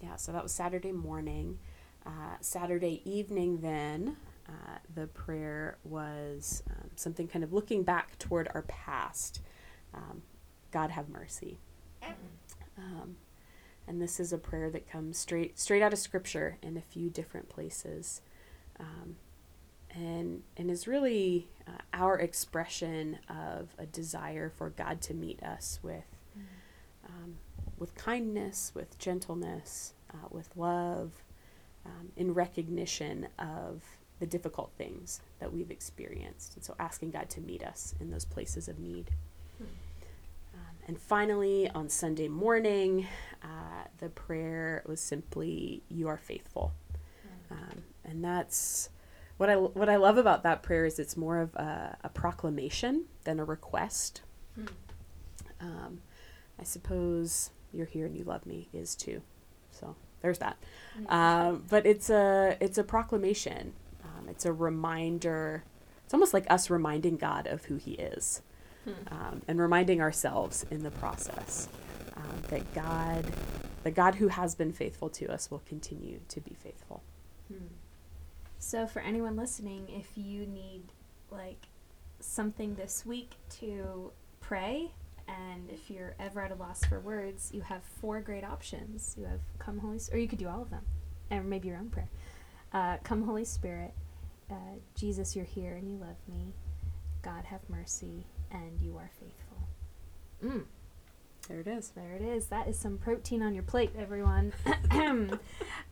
yeah. 0.00 0.16
So 0.16 0.32
that 0.32 0.42
was 0.42 0.50
Saturday 0.50 0.90
morning. 0.90 1.60
Uh, 2.06 2.36
Saturday 2.40 3.02
evening, 3.04 3.60
then 3.60 4.16
uh, 4.48 4.78
the 4.94 5.06
prayer 5.06 5.76
was 5.84 6.62
um, 6.70 6.90
something 6.96 7.28
kind 7.28 7.44
of 7.44 7.52
looking 7.52 7.82
back 7.82 8.18
toward 8.18 8.48
our 8.54 8.62
past. 8.62 9.40
Um, 9.94 10.22
God 10.70 10.90
have 10.90 11.08
mercy. 11.08 11.58
Um, 12.78 13.16
and 13.86 14.00
this 14.00 14.20
is 14.20 14.32
a 14.32 14.38
prayer 14.38 14.70
that 14.70 14.88
comes 14.88 15.18
straight 15.18 15.58
straight 15.58 15.82
out 15.82 15.92
of 15.92 15.98
Scripture 15.98 16.56
in 16.62 16.76
a 16.76 16.80
few 16.80 17.10
different 17.10 17.48
places, 17.48 18.22
um, 18.78 19.16
and 19.90 20.42
and 20.56 20.70
is 20.70 20.86
really 20.86 21.48
uh, 21.66 21.72
our 21.92 22.18
expression 22.18 23.18
of 23.28 23.74
a 23.78 23.86
desire 23.86 24.48
for 24.48 24.70
God 24.70 25.00
to 25.02 25.14
meet 25.14 25.42
us 25.42 25.80
with 25.82 26.04
um, 27.06 27.36
with 27.78 27.94
kindness, 27.94 28.72
with 28.74 28.98
gentleness, 28.98 29.94
uh, 30.12 30.28
with 30.30 30.50
love, 30.56 31.24
um, 31.86 32.12
in 32.16 32.34
recognition 32.34 33.28
of 33.38 33.82
the 34.18 34.26
difficult 34.26 34.70
things 34.76 35.20
that 35.38 35.52
we've 35.52 35.70
experienced, 35.70 36.54
and 36.54 36.64
so 36.64 36.74
asking 36.78 37.10
God 37.10 37.30
to 37.30 37.40
meet 37.40 37.62
us 37.64 37.94
in 38.00 38.10
those 38.10 38.24
places 38.24 38.68
of 38.68 38.78
need. 38.78 39.10
Um, 40.54 40.76
and 40.86 40.98
finally, 41.00 41.70
on 41.70 41.88
Sunday 41.88 42.28
morning, 42.28 43.06
uh, 43.42 43.84
the 43.98 44.10
prayer 44.10 44.82
was 44.86 45.00
simply, 45.00 45.82
"You 45.88 46.08
are 46.08 46.18
faithful," 46.18 46.72
um, 47.50 47.84
and 48.04 48.22
that's 48.22 48.90
what 49.38 49.48
I 49.48 49.56
what 49.56 49.88
I 49.88 49.96
love 49.96 50.18
about 50.18 50.42
that 50.42 50.62
prayer 50.62 50.84
is 50.84 50.98
it's 50.98 51.16
more 51.16 51.38
of 51.38 51.54
a, 51.54 51.96
a 52.04 52.10
proclamation 52.10 53.06
than 53.24 53.40
a 53.40 53.44
request. 53.44 54.20
Hmm. 54.54 54.66
Um, 55.60 56.02
I 56.58 56.64
suppose 56.64 57.50
"You're 57.72 57.86
here 57.86 58.04
and 58.04 58.14
you 58.14 58.24
love 58.24 58.44
me" 58.44 58.68
is 58.74 58.94
too. 58.94 59.22
So 59.70 59.96
there's 60.22 60.38
that. 60.38 60.56
Um, 61.08 61.64
but 61.68 61.86
it's 61.86 62.10
a 62.10 62.56
it's 62.60 62.78
a 62.78 62.84
proclamation. 62.84 63.72
Um, 64.04 64.28
it's 64.28 64.44
a 64.44 64.52
reminder. 64.52 65.64
It's 66.04 66.14
almost 66.14 66.34
like 66.34 66.46
us 66.50 66.70
reminding 66.70 67.16
God 67.16 67.46
of 67.46 67.66
who 67.66 67.76
He 67.76 67.92
is 67.92 68.42
um, 69.10 69.42
and 69.48 69.60
reminding 69.60 70.00
ourselves 70.00 70.66
in 70.70 70.82
the 70.82 70.90
process 70.90 71.68
um, 72.16 72.42
that 72.48 72.74
God, 72.74 73.24
the 73.84 73.90
God 73.90 74.16
who 74.16 74.28
has 74.28 74.54
been 74.54 74.72
faithful 74.72 75.08
to 75.10 75.26
us, 75.32 75.50
will 75.50 75.62
continue 75.66 76.20
to 76.28 76.40
be 76.40 76.54
faithful. 76.54 77.02
So, 78.58 78.86
for 78.86 79.00
anyone 79.00 79.36
listening, 79.36 79.88
if 79.88 80.16
you 80.16 80.46
need 80.46 80.82
like 81.30 81.66
something 82.20 82.74
this 82.74 83.06
week 83.06 83.34
to 83.60 84.12
pray, 84.40 84.90
and 85.30 85.70
if 85.70 85.90
you're 85.90 86.14
ever 86.18 86.40
at 86.40 86.50
a 86.50 86.54
loss 86.54 86.84
for 86.84 87.00
words, 87.00 87.50
you 87.52 87.62
have 87.62 87.82
four 88.00 88.20
great 88.20 88.44
options. 88.44 89.14
You 89.18 89.26
have 89.26 89.40
Come 89.58 89.78
Holy, 89.78 89.96
S- 89.96 90.10
or 90.12 90.18
you 90.18 90.28
could 90.28 90.38
do 90.38 90.48
all 90.48 90.62
of 90.62 90.70
them, 90.70 90.84
and 91.30 91.48
maybe 91.48 91.68
your 91.68 91.76
own 91.76 91.90
prayer. 91.90 92.08
Uh, 92.72 92.96
Come 93.04 93.22
Holy 93.22 93.44
Spirit, 93.44 93.92
uh, 94.50 94.78
Jesus, 94.94 95.36
you're 95.36 95.44
here 95.44 95.74
and 95.74 95.88
you 95.88 95.96
love 95.96 96.16
me. 96.28 96.54
God 97.22 97.44
have 97.44 97.60
mercy, 97.68 98.26
and 98.50 98.80
you 98.80 98.96
are 98.96 99.10
faithful. 99.20 99.68
Mm. 100.44 100.64
There 101.48 101.60
it 101.60 101.66
is. 101.66 101.90
There 101.90 102.12
it 102.12 102.22
is. 102.22 102.46
That 102.46 102.68
is 102.68 102.78
some 102.78 102.98
protein 102.98 103.42
on 103.42 103.54
your 103.54 103.62
plate, 103.64 103.90
everyone. 103.98 104.52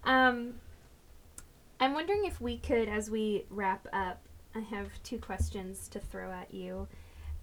um, 0.04 0.54
I'm 1.80 1.94
wondering 1.94 2.24
if 2.24 2.40
we 2.40 2.58
could, 2.58 2.88
as 2.88 3.10
we 3.10 3.44
wrap 3.50 3.86
up, 3.92 4.20
I 4.54 4.60
have 4.60 4.88
two 5.02 5.18
questions 5.18 5.88
to 5.88 6.00
throw 6.00 6.32
at 6.32 6.52
you. 6.52 6.88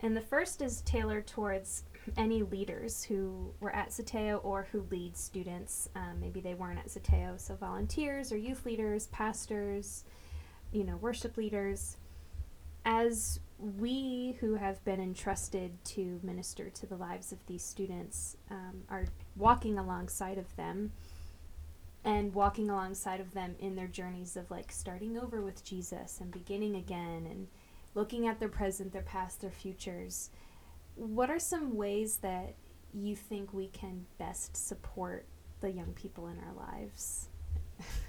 And 0.01 0.15
the 0.15 0.21
first 0.21 0.61
is 0.61 0.81
tailored 0.81 1.27
towards 1.27 1.83
any 2.17 2.43
leaders 2.43 3.03
who 3.03 3.53
were 3.59 3.73
at 3.73 3.89
Zeteo 3.89 4.39
or 4.43 4.67
who 4.71 4.85
lead 4.91 5.17
students. 5.17 5.89
Um, 5.95 6.19
maybe 6.19 6.41
they 6.41 6.53
weren't 6.53 6.79
at 6.79 6.87
Zeteo, 6.87 7.39
so 7.39 7.55
volunteers 7.55 8.31
or 8.31 8.37
youth 8.37 8.65
leaders, 8.65 9.07
pastors, 9.07 10.03
you 10.71 10.83
know, 10.83 10.97
worship 10.97 11.37
leaders. 11.37 11.97
As 12.85 13.39
we 13.57 14.37
who 14.39 14.55
have 14.55 14.83
been 14.85 15.01
entrusted 15.01 15.71
to 15.85 16.19
minister 16.21 16.69
to 16.69 16.85
the 16.85 16.97
lives 16.97 17.31
of 17.31 17.43
these 17.47 17.63
students 17.63 18.37
um, 18.51 18.83
are 18.89 19.05
walking 19.35 19.79
alongside 19.79 20.37
of 20.37 20.55
them 20.55 20.91
and 22.03 22.33
walking 22.33 22.69
alongside 22.69 23.19
of 23.19 23.33
them 23.33 23.55
in 23.59 23.75
their 23.75 23.87
journeys 23.87 24.37
of 24.37 24.51
like 24.51 24.71
starting 24.71 25.17
over 25.17 25.41
with 25.41 25.65
Jesus 25.65 26.19
and 26.21 26.31
beginning 26.31 26.75
again 26.75 27.25
and 27.29 27.47
looking 27.95 28.27
at 28.27 28.39
their 28.39 28.49
present, 28.49 28.93
their 28.93 29.01
past, 29.01 29.41
their 29.41 29.51
futures. 29.51 30.29
What 30.95 31.29
are 31.29 31.39
some 31.39 31.75
ways 31.75 32.17
that 32.17 32.53
you 32.93 33.15
think 33.15 33.53
we 33.53 33.67
can 33.67 34.05
best 34.17 34.55
support 34.55 35.25
the 35.61 35.71
young 35.71 35.93
people 35.93 36.27
in 36.27 36.37
our 36.39 36.53
lives? 36.71 37.27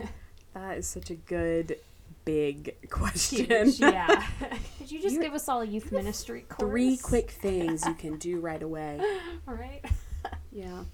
That 0.54 0.78
is 0.78 0.86
such 0.86 1.10
a 1.10 1.16
good, 1.16 1.76
big 2.24 2.88
question. 2.88 3.44
Huge, 3.66 3.78
yeah. 3.78 4.06
Could 4.78 4.90
you 4.90 5.02
just 5.02 5.12
You're- 5.16 5.26
give 5.26 5.34
us 5.34 5.50
all 5.50 5.60
a 5.60 5.66
youth 5.66 5.92
ministry 5.92 6.46
course? 6.48 6.70
Three 6.70 6.96
quick 6.96 7.30
things 7.42 7.84
you 7.84 7.92
can 7.92 8.16
do 8.16 8.40
right 8.40 8.62
away. 8.62 8.98
All 9.46 9.52
right. 9.52 9.84
Yeah. 10.50 10.84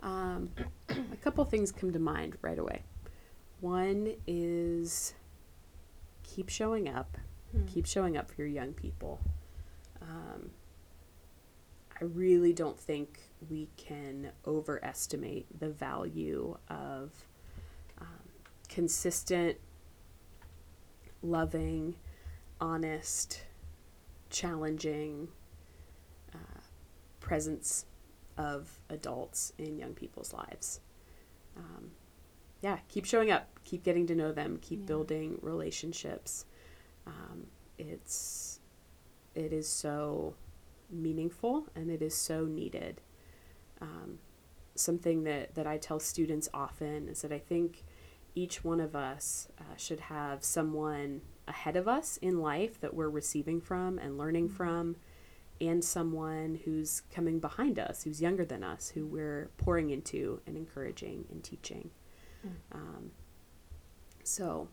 Um, 0.00 0.50
a 0.88 1.16
couple 1.22 1.44
things 1.44 1.72
come 1.72 1.92
to 1.92 1.98
mind 1.98 2.36
right 2.40 2.56
away. 2.58 2.82
One 3.60 4.14
is 4.28 5.14
keep 6.22 6.48
showing 6.48 6.88
up. 6.88 7.18
Hmm. 7.54 7.66
Keep 7.66 7.86
showing 7.86 8.16
up 8.16 8.30
for 8.30 8.36
your 8.36 8.48
young 8.48 8.72
people. 8.72 9.20
Um, 10.02 10.50
I 12.00 12.04
really 12.04 12.52
don't 12.52 12.78
think 12.78 13.20
we 13.48 13.68
can 13.76 14.30
overestimate 14.46 15.46
the 15.60 15.68
value 15.70 16.56
of 16.68 17.12
um, 18.00 18.06
consistent, 18.68 19.56
loving, 21.22 21.94
honest, 22.60 23.42
challenging 24.30 25.28
uh, 26.34 26.60
presence 27.20 27.86
of 28.36 28.80
adults 28.90 29.52
in 29.58 29.78
young 29.78 29.94
people's 29.94 30.32
lives. 30.32 30.80
Um, 31.56 31.92
yeah, 32.62 32.78
keep 32.88 33.04
showing 33.04 33.30
up, 33.30 33.48
keep 33.64 33.84
getting 33.84 34.06
to 34.08 34.14
know 34.16 34.32
them, 34.32 34.58
keep 34.60 34.80
Yeah. 34.80 34.86
building 34.86 35.38
relationships. 35.40 36.46
Um, 37.06 37.46
it's 37.78 38.60
it 39.34 39.52
is 39.52 39.68
so 39.68 40.34
meaningful 40.90 41.66
and 41.74 41.90
it 41.90 42.02
is 42.02 42.14
so 42.14 42.44
needed. 42.44 43.00
Um, 43.80 44.18
something 44.74 45.24
that, 45.24 45.54
that 45.54 45.66
I 45.66 45.78
tell 45.78 46.00
students 46.00 46.48
often 46.52 47.08
is 47.08 47.22
that 47.22 47.32
I 47.32 47.38
think 47.38 47.84
each 48.34 48.64
one 48.64 48.80
of 48.80 48.96
us 48.96 49.48
uh, 49.58 49.76
should 49.76 50.00
have 50.00 50.44
someone 50.44 51.20
ahead 51.46 51.76
of 51.76 51.86
us 51.86 52.16
in 52.18 52.40
life 52.40 52.80
that 52.80 52.94
we're 52.94 53.08
receiving 53.08 53.60
from 53.60 53.98
and 53.98 54.18
learning 54.18 54.48
from, 54.48 54.96
and 55.60 55.84
someone 55.84 56.60
who's 56.64 57.02
coming 57.12 57.38
behind 57.38 57.78
us, 57.78 58.02
who's 58.02 58.20
younger 58.20 58.44
than 58.44 58.64
us, 58.64 58.88
who 58.88 59.06
we're 59.06 59.50
pouring 59.56 59.90
into 59.90 60.40
and 60.46 60.56
encouraging 60.56 61.26
and 61.30 61.44
teaching. 61.44 61.90
Mm. 62.44 62.50
Um, 62.72 63.10
so, 64.24 64.68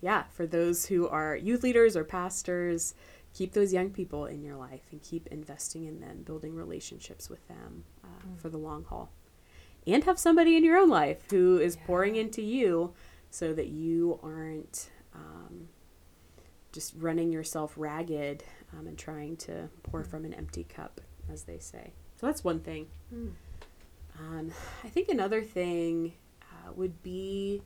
yeah, 0.00 0.24
for 0.32 0.46
those 0.46 0.86
who 0.86 1.08
are 1.08 1.36
youth 1.36 1.62
leaders 1.62 1.96
or 1.96 2.04
pastors, 2.04 2.94
keep 3.32 3.52
those 3.52 3.72
young 3.72 3.90
people 3.90 4.26
in 4.26 4.42
your 4.42 4.56
life 4.56 4.82
and 4.92 5.02
keep 5.02 5.26
investing 5.28 5.84
in 5.86 6.00
them, 6.00 6.22
building 6.22 6.54
relationships 6.54 7.28
with 7.30 7.46
them 7.48 7.84
uh, 8.04 8.06
Mm. 8.28 8.38
for 8.38 8.48
the 8.48 8.58
long 8.58 8.84
haul. 8.84 9.10
And 9.86 10.04
have 10.04 10.18
somebody 10.18 10.56
in 10.56 10.64
your 10.64 10.76
own 10.78 10.88
life 10.88 11.24
who 11.30 11.58
is 11.58 11.76
pouring 11.86 12.16
into 12.16 12.40
you 12.42 12.94
so 13.30 13.52
that 13.52 13.66
you 13.68 14.18
aren't 14.22 14.90
um, 15.14 15.68
just 16.72 16.94
running 16.96 17.32
yourself 17.32 17.74
ragged 17.76 18.44
um, 18.72 18.86
and 18.86 18.96
trying 18.98 19.36
to 19.38 19.68
pour 19.82 20.02
Mm. 20.02 20.06
from 20.06 20.24
an 20.24 20.34
empty 20.34 20.64
cup, 20.64 21.00
as 21.32 21.42
they 21.44 21.58
say. 21.58 21.92
So 22.16 22.26
that's 22.26 22.44
one 22.44 22.60
thing. 22.60 22.86
Mm. 23.12 23.32
Um, 24.18 24.52
I 24.84 24.88
think 24.88 25.08
another 25.08 25.42
thing 25.42 26.12
uh, 26.42 26.72
would 26.74 27.02
be 27.02 27.62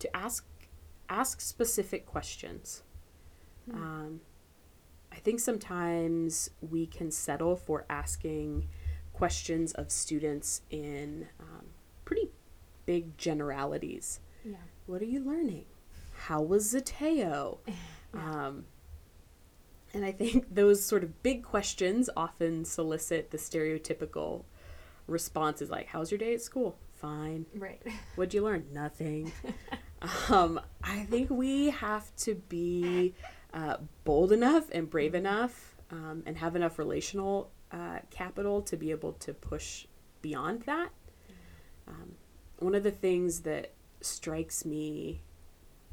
to 0.00 0.16
ask 0.16 0.44
ask 1.08 1.40
specific 1.40 2.06
questions. 2.06 2.82
Hmm. 3.70 3.76
Um, 3.76 4.20
I 5.12 5.16
think 5.16 5.40
sometimes 5.40 6.50
we 6.60 6.86
can 6.86 7.10
settle 7.10 7.56
for 7.56 7.86
asking 7.88 8.68
questions 9.12 9.72
of 9.72 9.90
students 9.90 10.60
in 10.70 11.28
um, 11.40 11.66
pretty 12.04 12.28
big 12.84 13.16
generalities. 13.16 14.20
Yeah. 14.44 14.56
What 14.86 15.00
are 15.00 15.06
you 15.06 15.20
learning? 15.24 15.64
How 16.16 16.42
was 16.42 16.72
Zeteo? 16.72 17.58
Yeah. 18.14 18.46
Um, 18.46 18.64
and 19.92 20.04
I 20.04 20.12
think 20.12 20.54
those 20.54 20.82
sort 20.82 21.02
of 21.02 21.22
big 21.22 21.42
questions 21.42 22.08
often 22.16 22.64
solicit 22.64 23.30
the 23.30 23.36
stereotypical 23.36 24.44
responses 25.06 25.68
like, 25.68 25.88
How's 25.88 26.10
your 26.10 26.18
day 26.18 26.32
at 26.32 26.40
school? 26.40 26.78
Fine. 26.92 27.44
Right. 27.54 27.82
What'd 28.14 28.32
you 28.32 28.42
learn? 28.42 28.66
Nothing. 28.72 29.32
um, 30.28 30.60
I 30.82 31.04
think 31.04 31.30
we 31.30 31.70
have 31.70 32.14
to 32.16 32.34
be 32.34 33.14
uh, 33.52 33.76
bold 34.04 34.32
enough 34.32 34.70
and 34.72 34.88
brave 34.88 35.14
enough 35.14 35.76
um, 35.90 36.22
and 36.26 36.36
have 36.36 36.56
enough 36.56 36.78
relational 36.78 37.50
uh, 37.72 37.98
capital 38.10 38.62
to 38.62 38.76
be 38.76 38.90
able 38.90 39.12
to 39.12 39.32
push 39.32 39.86
beyond 40.22 40.62
that. 40.62 40.90
Um, 41.88 42.12
one 42.58 42.74
of 42.74 42.82
the 42.82 42.90
things 42.90 43.40
that 43.40 43.72
strikes 44.00 44.64
me 44.64 45.20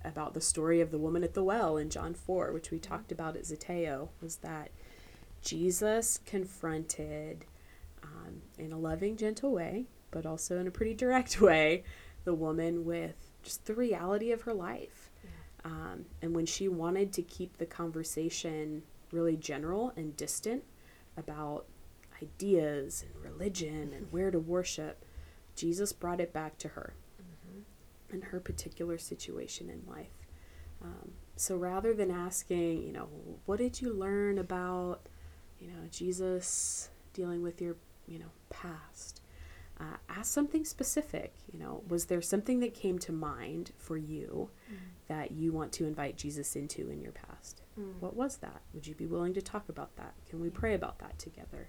about 0.04 0.34
the 0.34 0.42
story 0.42 0.82
of 0.82 0.92
the 0.92 0.98
woman 0.98 1.24
at 1.24 1.34
the 1.34 1.44
well 1.44 1.78
in 1.78 1.90
John 1.90 2.14
4, 2.14 2.52
which 2.52 2.72
we 2.72 2.80
talked 2.80 3.12
about 3.12 3.36
at 3.36 3.44
Zeteo, 3.44 4.10
was 4.22 4.38
that 4.38 4.70
Jesus 5.42 6.20
confronted, 6.26 7.46
um, 8.02 8.42
in 8.58 8.72
a 8.72 8.78
loving, 8.78 9.16
gentle 9.16 9.52
way, 9.52 9.86
but 10.12 10.26
also 10.26 10.60
in 10.60 10.68
a 10.68 10.72
pretty 10.72 10.94
direct 10.94 11.42
way, 11.42 11.84
the 12.26 12.34
woman 12.34 12.86
with 12.86 13.33
just 13.44 13.66
the 13.66 13.76
reality 13.76 14.32
of 14.32 14.42
her 14.44 14.54
life. 14.54 15.12
Um, 15.66 16.06
and 16.22 16.36
when 16.36 16.46
she 16.46 16.68
wanted 16.68 17.14
to 17.14 17.22
keep 17.22 17.58
the 17.58 17.66
conversation 17.66 18.84
really 19.12 19.38
general 19.38 19.94
and 19.96 20.18
distant 20.18 20.64
about 21.16 21.66
ideas 22.22 23.04
and 23.06 23.24
religion 23.24 23.94
and 23.94 24.12
where 24.12 24.30
to 24.32 24.40
worship, 24.40 25.06
Jesus 25.56 25.94
brought 25.94 26.20
it 26.20 26.34
back 26.34 26.58
to 26.60 26.70
her 26.70 26.94
Mm-hmm. 27.22 28.14
and 28.14 28.24
her 28.26 28.40
particular 28.40 28.98
situation 28.98 29.70
in 29.70 29.84
life. 29.88 30.08
Um, 30.84 31.12
so 31.36 31.56
rather 31.56 31.94
than 31.94 32.12
asking, 32.12 32.84
you 32.84 32.92
know, 32.92 33.08
what 33.46 33.58
did 33.58 33.82
you 33.82 33.94
learn 33.94 34.38
about, 34.38 35.08
you 35.60 35.68
know, 35.68 35.88
Jesus 35.92 36.90
dealing 37.14 37.42
with 37.42 37.62
your, 37.62 37.76
you 38.08 38.20
know, 38.20 38.32
past? 38.50 39.22
Uh, 39.84 39.98
ask 40.08 40.32
something 40.34 40.64
specific. 40.64 41.34
You 41.52 41.60
know, 41.60 41.84
was 41.90 42.06
there 42.06 42.22
something 42.22 42.62
that 42.62 42.74
came 42.74 42.98
to 43.00 43.12
mind 43.12 43.72
for 43.78 43.98
you 43.98 44.50
that 45.10 45.32
you 45.32 45.52
want 45.52 45.74
to 45.74 45.86
invite 45.86 46.16
Jesus 46.16 46.56
into 46.56 46.90
in 46.90 47.02
your 47.02 47.12
past? 47.12 47.62
Mm. 47.78 48.00
What 48.00 48.16
was 48.16 48.38
that? 48.38 48.62
Would 48.74 48.88
you 48.88 48.96
be 48.96 49.06
willing 49.08 49.34
to 49.34 49.42
talk 49.42 49.68
about 49.68 49.98
that? 49.98 50.14
Can 50.30 50.40
we 50.40 50.50
pray 50.50 50.74
about 50.74 51.00
that 51.00 51.20
together? 51.20 51.68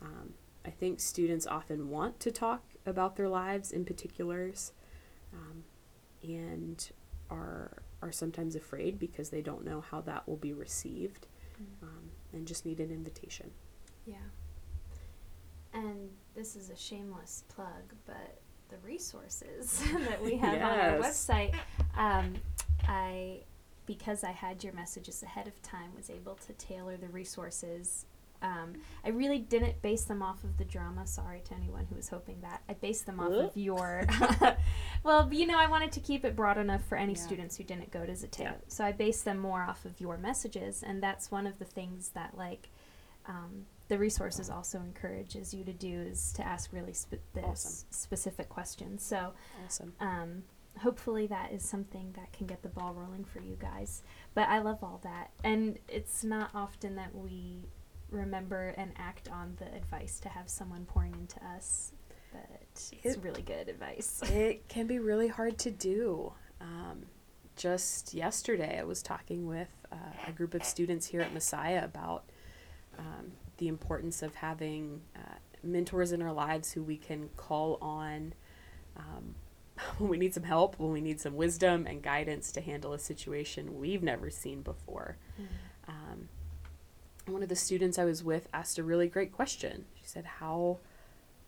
Um, 0.00 0.32
I 0.64 0.70
think 0.70 1.00
students 1.00 1.46
often 1.46 1.90
want 1.90 2.18
to 2.20 2.30
talk 2.30 2.62
about 2.86 3.16
their 3.16 3.28
lives 3.28 3.72
in 3.72 3.84
particulars 3.84 4.72
um, 5.34 5.64
and 6.22 6.90
are, 7.30 7.82
are 8.00 8.12
sometimes 8.12 8.56
afraid 8.56 8.98
because 8.98 9.28
they 9.28 9.42
don't 9.42 9.64
know 9.66 9.82
how 9.82 10.00
that 10.02 10.26
will 10.26 10.36
be 10.38 10.54
received 10.54 11.26
Mm. 11.60 11.82
um, 11.88 12.10
and 12.32 12.46
just 12.46 12.64
need 12.64 12.78
an 12.78 12.92
invitation. 12.92 13.50
Yeah. 14.06 14.28
And 15.72 16.10
this 16.34 16.56
is 16.56 16.70
a 16.70 16.76
shameless 16.76 17.44
plug, 17.48 17.94
but 18.06 18.38
the 18.70 18.76
resources 18.86 19.82
that 20.08 20.22
we 20.22 20.36
have 20.36 20.54
on 20.62 20.78
our 20.80 20.98
website, 20.98 21.54
um, 21.96 22.34
I, 22.86 23.40
because 23.86 24.24
I 24.24 24.30
had 24.32 24.64
your 24.64 24.72
messages 24.72 25.22
ahead 25.22 25.46
of 25.46 25.60
time, 25.62 25.94
was 25.96 26.10
able 26.10 26.34
to 26.46 26.52
tailor 26.54 26.96
the 26.96 27.08
resources. 27.08 28.06
Um, 28.40 28.74
I 29.04 29.08
really 29.08 29.38
didn't 29.40 29.82
base 29.82 30.04
them 30.04 30.22
off 30.22 30.44
of 30.44 30.58
the 30.58 30.64
drama. 30.64 31.06
Sorry 31.06 31.40
to 31.46 31.54
anyone 31.54 31.86
who 31.88 31.96
was 31.96 32.08
hoping 32.08 32.40
that. 32.42 32.62
I 32.68 32.74
based 32.74 33.04
them 33.06 33.18
off 33.18 33.32
of 33.32 33.56
your. 33.56 34.06
well, 35.02 35.28
you 35.32 35.44
know, 35.46 35.58
I 35.58 35.66
wanted 35.66 35.90
to 35.92 36.00
keep 36.00 36.24
it 36.24 36.36
broad 36.36 36.56
enough 36.56 36.84
for 36.84 36.96
any 36.96 37.14
Yeah. 37.14 37.20
students 37.20 37.56
who 37.56 37.64
didn't 37.64 37.90
go 37.90 38.06
to 38.06 38.12
Zeteo. 38.12 38.40
Yeah. 38.40 38.54
So 38.68 38.84
I 38.84 38.92
based 38.92 39.24
them 39.24 39.38
more 39.38 39.62
off 39.62 39.84
of 39.84 40.00
your 40.00 40.16
messages, 40.18 40.84
and 40.86 41.02
that's 41.02 41.32
one 41.32 41.46
of 41.48 41.58
the 41.58 41.64
things 41.64 42.10
that 42.10 42.36
like 42.38 42.68
um, 43.26 43.66
the 43.88 43.98
resources 43.98 44.50
also 44.50 44.78
encourages 44.80 45.52
you 45.54 45.64
to 45.64 45.72
do 45.72 46.00
is 46.02 46.32
to 46.34 46.46
ask 46.46 46.72
really 46.72 46.92
spe- 46.92 47.14
Awesome. 47.42 47.86
specific 47.90 48.48
questions. 48.48 49.02
So 49.02 49.32
Awesome. 49.64 49.94
um, 50.00 50.42
hopefully 50.78 51.26
that 51.26 51.52
is 51.52 51.62
something 51.68 52.12
that 52.16 52.32
can 52.32 52.46
get 52.46 52.62
the 52.62 52.68
ball 52.68 52.94
rolling 52.94 53.24
for 53.24 53.40
you 53.40 53.56
guys. 53.58 54.02
But 54.34 54.48
I 54.48 54.58
love 54.60 54.82
all 54.84 55.00
that, 55.04 55.30
and 55.42 55.78
it's 55.88 56.22
not 56.22 56.50
often 56.54 56.96
that 56.96 57.14
we 57.14 57.64
remember 58.10 58.68
and 58.76 58.92
act 58.96 59.28
on 59.28 59.56
the 59.58 59.74
advice 59.74 60.20
to 60.20 60.28
have 60.28 60.48
someone 60.48 60.84
pouring 60.86 61.14
into 61.14 61.42
us. 61.46 61.92
But 62.32 62.46
it's 62.72 62.92
It- 63.02 63.22
really 63.22 63.42
good 63.42 63.68
advice. 63.68 64.22
it 64.30 64.68
can 64.68 64.86
be 64.86 64.98
really 64.98 65.28
hard 65.28 65.58
to 65.58 65.70
do. 65.70 66.32
Um, 66.60 67.06
just 67.56 68.14
yesterday, 68.14 68.78
I 68.78 68.84
was 68.84 69.02
talking 69.02 69.46
with 69.46 69.68
uh, 69.90 69.96
a 70.26 70.32
group 70.32 70.54
of 70.54 70.62
students 70.62 71.06
here 71.06 71.20
at 71.22 71.32
Messiah 71.32 71.84
about 71.84 72.24
um, 72.98 73.32
the 73.58 73.68
importance 73.68 74.22
of 74.22 74.36
having 74.36 75.02
uh, 75.14 75.36
mentors 75.62 76.12
in 76.12 76.22
our 76.22 76.32
lives 76.32 76.72
who 76.72 76.82
we 76.82 76.96
can 76.96 77.28
call 77.36 77.78
on 77.80 78.32
um, 78.96 79.34
when 79.98 80.10
we 80.10 80.16
need 80.18 80.34
some 80.34 80.42
help, 80.42 80.78
when 80.78 80.92
we 80.92 81.00
need 81.00 81.20
some 81.20 81.36
wisdom 81.36 81.86
and 81.86 82.02
guidance 82.02 82.50
to 82.52 82.60
handle 82.60 82.92
a 82.92 82.98
situation 82.98 83.78
we've 83.78 84.02
never 84.02 84.30
seen 84.30 84.62
before. 84.62 85.16
Um, 85.86 86.28
one 87.26 87.42
of 87.42 87.48
the 87.48 87.56
students 87.56 87.98
I 87.98 88.04
was 88.04 88.24
with 88.24 88.48
asked 88.52 88.78
a 88.78 88.82
really 88.82 89.08
great 89.08 89.32
question. 89.32 89.84
She 89.94 90.06
said, 90.06 90.24
"How 90.24 90.78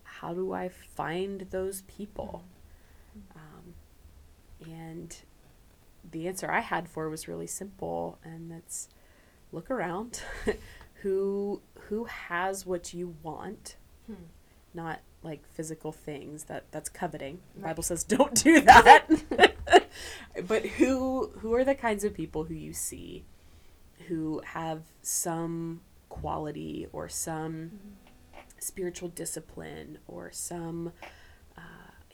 how 0.03 0.33
do 0.33 0.53
I 0.53 0.69
find 0.69 1.47
those 1.49 1.81
people?" 1.83 2.43
Um, 3.35 3.73
and 4.65 5.15
the 6.09 6.27
answer 6.27 6.49
I 6.51 6.59
had 6.59 6.87
for 6.87 7.09
was 7.09 7.27
really 7.27 7.47
simple, 7.47 8.19
and 8.23 8.51
that's 8.51 8.89
look 9.51 9.69
around. 9.69 10.21
who 11.01 11.61
who 11.87 12.05
has 12.05 12.65
what 12.65 12.93
you 12.93 13.15
want, 13.23 13.75
Hmm. 14.07 14.13
not 14.73 14.99
like 15.23 15.45
physical 15.47 15.91
things 15.91 16.45
that 16.45 16.65
that's 16.71 16.89
coveting. 16.89 17.39
The 17.55 17.61
Right. 17.61 17.69
Bible 17.69 17.83
says 17.83 18.03
don't 18.03 18.33
do 18.35 18.61
that. 18.61 19.07
but 20.47 20.65
who 20.65 21.27
who 21.39 21.53
are 21.53 21.63
the 21.63 21.75
kinds 21.75 22.03
of 22.03 22.13
people 22.13 22.45
who 22.45 22.53
you 22.53 22.73
see 22.73 23.23
who 24.07 24.41
have 24.45 24.81
some 25.01 25.81
quality 26.09 26.87
or 26.91 27.07
some 27.07 27.71
spiritual 28.59 29.09
discipline 29.09 29.97
or 30.07 30.31
some 30.31 30.91
uh, 31.57 31.61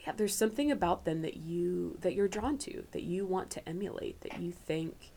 yeah 0.05 0.11
there's 0.15 0.35
something 0.35 0.69
about 0.71 1.05
them 1.05 1.21
that 1.21 1.37
you 1.37 1.97
that 2.01 2.13
you're 2.13 2.27
drawn 2.27 2.57
to 2.57 2.83
that 2.91 3.03
you 3.03 3.25
want 3.25 3.49
to 3.49 3.67
emulate 3.67 4.19
that 4.21 4.39
you 4.39 4.51
think 4.51 5.11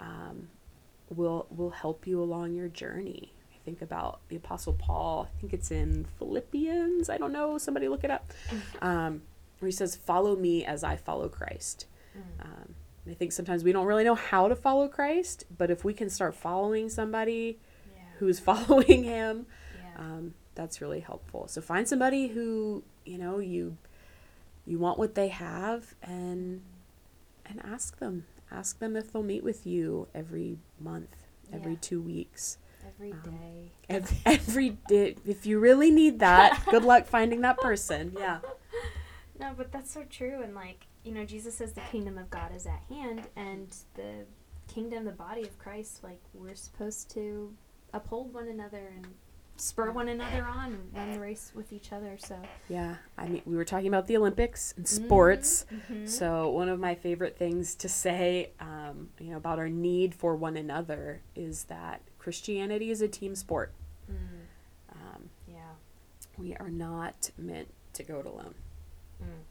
um, 0.00 0.48
will 1.16 1.46
will 1.50 1.70
help 1.70 2.06
you 2.06 2.22
along 2.22 2.54
your 2.54 2.68
journey 2.68 3.32
i 3.54 3.56
think 3.64 3.80
about 3.82 4.20
the 4.28 4.36
apostle 4.36 4.72
paul 4.72 5.28
i 5.30 5.40
think 5.40 5.52
it's 5.52 5.70
in 5.70 6.04
philippians 6.18 7.08
i 7.08 7.16
don't 7.18 7.32
know 7.32 7.58
somebody 7.58 7.88
look 7.88 8.04
it 8.04 8.10
up 8.10 8.32
um, 8.82 9.22
where 9.58 9.66
he 9.68 9.72
says 9.72 9.94
follow 9.96 10.34
me 10.36 10.64
as 10.64 10.82
i 10.84 10.96
follow 10.96 11.28
christ 11.28 11.86
um, 12.40 12.74
and 13.04 13.12
i 13.12 13.14
think 13.14 13.32
sometimes 13.32 13.62
we 13.64 13.72
don't 13.72 13.86
really 13.86 14.04
know 14.04 14.14
how 14.14 14.48
to 14.48 14.56
follow 14.56 14.88
christ 14.88 15.44
but 15.56 15.70
if 15.70 15.84
we 15.84 15.92
can 15.94 16.08
start 16.10 16.34
following 16.34 16.88
somebody 16.88 17.58
Yeah. 17.94 18.02
who's 18.18 18.38
following 18.50 19.04
him 19.04 19.46
Yeah. 19.96 20.00
um, 20.04 20.34
that's 20.54 20.80
really 20.80 21.00
helpful 21.00 21.46
so 21.48 21.60
find 21.60 21.86
somebody 21.88 22.28
who 22.28 22.82
you 23.04 23.18
know 23.18 23.38
you 23.38 23.76
you 24.66 24.78
want 24.78 24.98
what 24.98 25.14
they 25.14 25.28
have 25.28 25.94
and 26.02 26.62
and 27.46 27.60
ask 27.64 27.98
them 27.98 28.24
ask 28.52 28.78
them 28.78 28.96
if 28.96 29.12
they'll 29.12 29.22
meet 29.22 29.42
with 29.44 29.66
you 29.66 30.08
every 30.14 30.58
month 30.80 31.16
every 31.52 31.72
Yeah. 31.72 31.78
two 31.80 32.00
weeks 32.02 32.58
Every 32.86 33.12
um, 33.12 33.20
day. 33.20 33.72
Ev- 33.88 34.12
every 34.26 34.70
day 34.88 35.16
if 35.24 35.46
you 35.46 35.58
really 35.58 35.90
need 35.90 36.18
that 36.20 36.62
good 36.70 36.84
luck 36.84 37.06
finding 37.06 37.40
that 37.42 37.58
person 37.58 38.12
yeah 38.18 38.38
No, 39.40 39.52
but 39.56 39.72
that's 39.72 39.90
so 39.90 40.04
true. 40.08 40.40
And 40.42 40.54
like, 40.54 40.86
you 41.02 41.10
know, 41.10 41.24
Jesus 41.24 41.56
says 41.56 41.72
the 41.72 41.80
kingdom 41.90 42.16
of 42.16 42.30
God 42.30 42.54
is 42.54 42.64
at 42.66 42.80
hand, 42.88 43.22
and 43.34 43.74
the 43.94 44.24
kingdom, 44.72 45.04
the 45.04 45.10
body 45.10 45.42
of 45.42 45.58
Christ, 45.58 46.04
like, 46.04 46.20
we're 46.32 46.54
supposed 46.54 47.10
to 47.14 47.52
uphold 47.92 48.32
one 48.32 48.46
another 48.46 48.92
and 48.94 49.08
spur 49.56 49.90
one 49.92 50.08
another 50.08 50.44
on 50.44 50.72
and 50.74 50.90
run 50.94 51.12
the 51.12 51.20
race 51.20 51.52
with 51.54 51.72
each 51.72 51.92
other. 51.92 52.16
So, 52.18 52.36
yeah 52.68 52.96
i 53.16 53.28
mean 53.28 53.42
we 53.44 53.54
were 53.56 53.64
talking 53.64 53.86
about 53.88 54.06
the 54.06 54.16
olympics 54.16 54.74
and 54.76 54.88
sports 54.88 55.66
Mhm. 55.90 56.08
So 56.08 56.50
one 56.50 56.68
of 56.68 56.80
my 56.80 56.94
favorite 56.94 57.36
things 57.36 57.74
to 57.76 57.88
say, 57.88 58.50
um, 58.60 59.10
you 59.20 59.30
know, 59.30 59.36
about 59.36 59.58
our 59.58 59.68
need 59.68 60.14
for 60.14 60.34
one 60.36 60.56
another 60.56 61.22
is 61.36 61.64
that 61.64 62.00
Christianity 62.18 62.90
is 62.90 63.00
a 63.02 63.08
team 63.08 63.34
sport. 63.34 63.72
Mm, 64.10 64.16
Um, 64.92 65.30
yeah. 65.48 65.72
we 66.38 66.54
are 66.56 66.70
not 66.70 67.30
meant 67.38 67.68
to 67.94 68.02
go 68.02 68.20
it 68.20 68.26
alone. 68.26 68.54
Mm. 69.22 69.42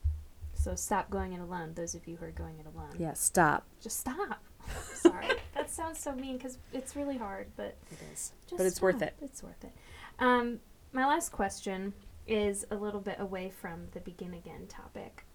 So 0.54 0.76
stop 0.76 1.10
going 1.10 1.34
it 1.34 1.40
alone. 1.42 1.74
Those 1.76 1.96
of 1.96 2.08
you 2.08 2.18
who 2.18 2.26
are 2.26 2.32
going 2.32 2.60
it 2.60 2.66
alone, 2.66 2.96
Yeah, 2.98 3.14
stop. 3.14 3.66
just 3.82 4.00
stop. 4.00 4.44
Sorry, 4.94 5.28
sounds 5.72 6.00
so 6.00 6.14
mean 6.14 6.38
because 6.38 6.58
it's 6.74 6.96
really 6.96 7.18
hard, 7.18 7.48
but 7.56 7.78
It 7.92 8.00
is, 8.14 8.34
Just 8.48 8.58
but 8.58 8.66
it's 8.66 8.82
worth 8.82 9.02
it. 9.02 9.16
It's 9.22 9.44
worth 9.44 9.64
it. 9.64 9.72
Um, 10.20 10.60
my 10.94 11.06
last 11.06 11.32
question 11.32 11.94
is 12.28 12.66
a 12.72 12.76
little 12.76 13.00
bit 13.02 13.18
away 13.20 13.50
from 13.50 13.88
the 13.94 14.00
begin 14.00 14.34
again 14.34 14.68
topic. 14.68 15.26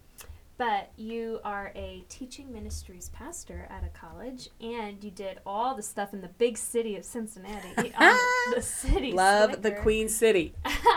But 0.58 0.90
you 0.96 1.40
are 1.44 1.70
a 1.74 2.04
teaching 2.08 2.50
ministries 2.50 3.10
pastor 3.10 3.68
at 3.70 3.84
a 3.84 3.88
college, 3.88 4.48
and 4.58 5.04
you 5.04 5.10
did 5.10 5.38
all 5.44 5.74
the 5.74 5.82
stuff 5.82 6.14
in 6.14 6.22
the 6.22 6.28
big 6.28 6.56
city 6.56 6.96
of 6.96 7.04
Cincinnati, 7.04 7.68
the 8.54 8.62
city. 8.62 9.12
Love 9.12 9.60
the. 9.60 9.72
Queen 9.72 10.08
City. 10.08 10.54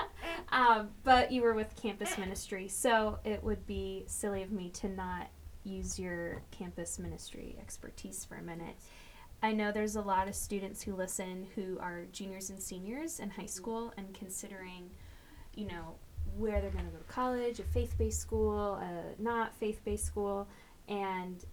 um, 0.54 0.90
but 1.04 1.34
you 1.34 1.42
were 1.42 1.54
with 1.54 1.76
campus 1.76 2.18
ministry, 2.18 2.70
so 2.70 3.20
it 3.26 3.44
would 3.44 3.68
be 3.68 4.06
silly 4.08 4.44
of 4.44 4.52
me 4.52 4.70
to 4.70 4.88
not 4.88 5.28
use 5.66 6.00
your 6.00 6.42
campus 6.52 6.98
ministry 6.98 7.58
expertise 7.60 8.24
for 8.24 8.36
a 8.36 8.42
minute. 8.42 8.76
I 9.42 9.54
know 9.54 9.72
there's 9.72 9.96
a 9.96 10.02
lot 10.02 10.28
of 10.28 10.36
students 10.36 10.82
who 10.82 10.94
listen 10.94 11.48
who 11.56 11.80
are 11.80 12.06
juniors 12.12 12.50
and 12.50 12.62
seniors 12.62 13.20
in 13.20 13.30
high 13.30 13.46
school 13.46 13.94
and 13.98 14.14
considering, 14.14 14.90
you 15.56 15.66
know, 15.68 15.96
where 16.38 16.60
they're 16.62 16.72
going 16.72 16.86
to 16.86 16.92
go 16.92 16.98
to 16.98 17.04
college, 17.06 17.60
a 17.60 17.64
faith 17.64 17.98
based 17.98 18.20
school, 18.20 18.76
a 18.76 19.22
not 19.22 19.56
faith 19.56 19.80
based 19.86 20.06
school. 20.06 20.48
And 20.88 21.44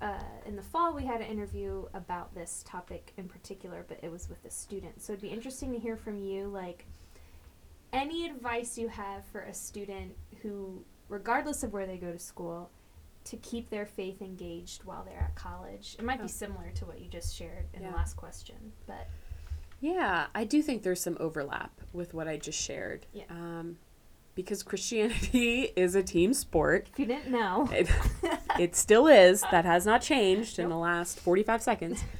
uh, 0.00 0.18
in 0.44 0.56
the 0.56 0.62
fall, 0.62 0.92
we 0.92 1.04
had 1.04 1.20
an 1.20 1.28
interview 1.28 1.86
about 1.94 2.34
this 2.34 2.64
topic 2.66 3.12
in 3.16 3.28
particular, 3.28 3.84
but 3.86 3.98
it 4.02 4.10
was 4.10 4.28
with 4.28 4.44
a 4.44 4.50
student. 4.50 5.00
So 5.00 5.12
it'd 5.12 5.22
be 5.22 5.28
interesting 5.28 5.72
to 5.72 5.78
hear 5.78 5.96
from 5.96 6.18
you, 6.18 6.48
like, 6.48 6.84
any 7.92 8.26
advice 8.26 8.76
you 8.76 8.88
have 8.88 9.24
for 9.24 9.42
a 9.42 9.54
student 9.54 10.16
who, 10.42 10.84
regardless 11.08 11.62
of 11.62 11.72
where 11.72 11.86
they 11.86 11.96
go 11.96 12.12
to 12.12 12.18
school, 12.18 12.70
to 13.26 13.36
keep 13.36 13.70
their 13.70 13.86
faith 13.86 14.22
engaged 14.22 14.84
while 14.84 15.04
they're 15.04 15.18
at 15.20 15.34
college. 15.34 15.96
It 15.98 16.04
might 16.04 16.20
Oh. 16.20 16.24
be 16.24 16.28
similar 16.28 16.70
to 16.76 16.84
what 16.86 17.00
you 17.00 17.08
just 17.08 17.34
shared 17.34 17.66
in 17.74 17.82
Yeah. 17.82 17.90
the 17.90 17.96
last 17.96 18.16
question, 18.16 18.72
but 18.86 19.08
Yeah, 19.80 20.26
I 20.34 20.44
do 20.44 20.62
think 20.62 20.82
there's 20.82 21.00
some 21.02 21.16
overlap 21.20 21.80
with 21.92 22.14
what 22.14 22.26
I 22.28 22.38
just 22.38 22.58
shared. 22.60 23.06
Yeah. 23.12 23.24
Um, 23.28 23.78
because 24.34 24.62
Christianity 24.62 25.72
is 25.76 25.94
a 25.94 26.02
team 26.02 26.32
sport. 26.34 26.88
if 26.92 26.98
you 26.98 27.06
didn't 27.06 27.30
know, 27.30 27.68
It, 27.72 27.88
it 28.58 28.74
still 28.76 29.06
is. 29.06 29.42
That 29.50 29.64
has 29.64 29.84
not 29.86 30.00
changed 30.02 30.58
in 30.58 30.68
the 30.70 30.76
last 30.78 31.18
45 31.20 31.62
seconds. 31.62 32.02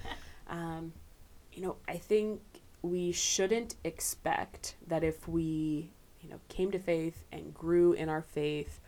Um, 0.49 0.93
you 1.53 1.61
know, 1.63 1.75
I 1.89 1.97
think 1.97 2.41
we 2.81 3.11
shouldn't 3.11 3.75
expect 3.83 4.77
that 4.87 5.03
if 5.03 5.27
we, 5.27 5.91
you 6.21 6.29
know, 6.31 6.39
came 6.49 6.71
to 6.71 6.79
faith 6.79 7.25
and 7.33 7.53
grew 7.53 7.95
in 7.95 8.09
our 8.09 8.23
faith 8.23 8.79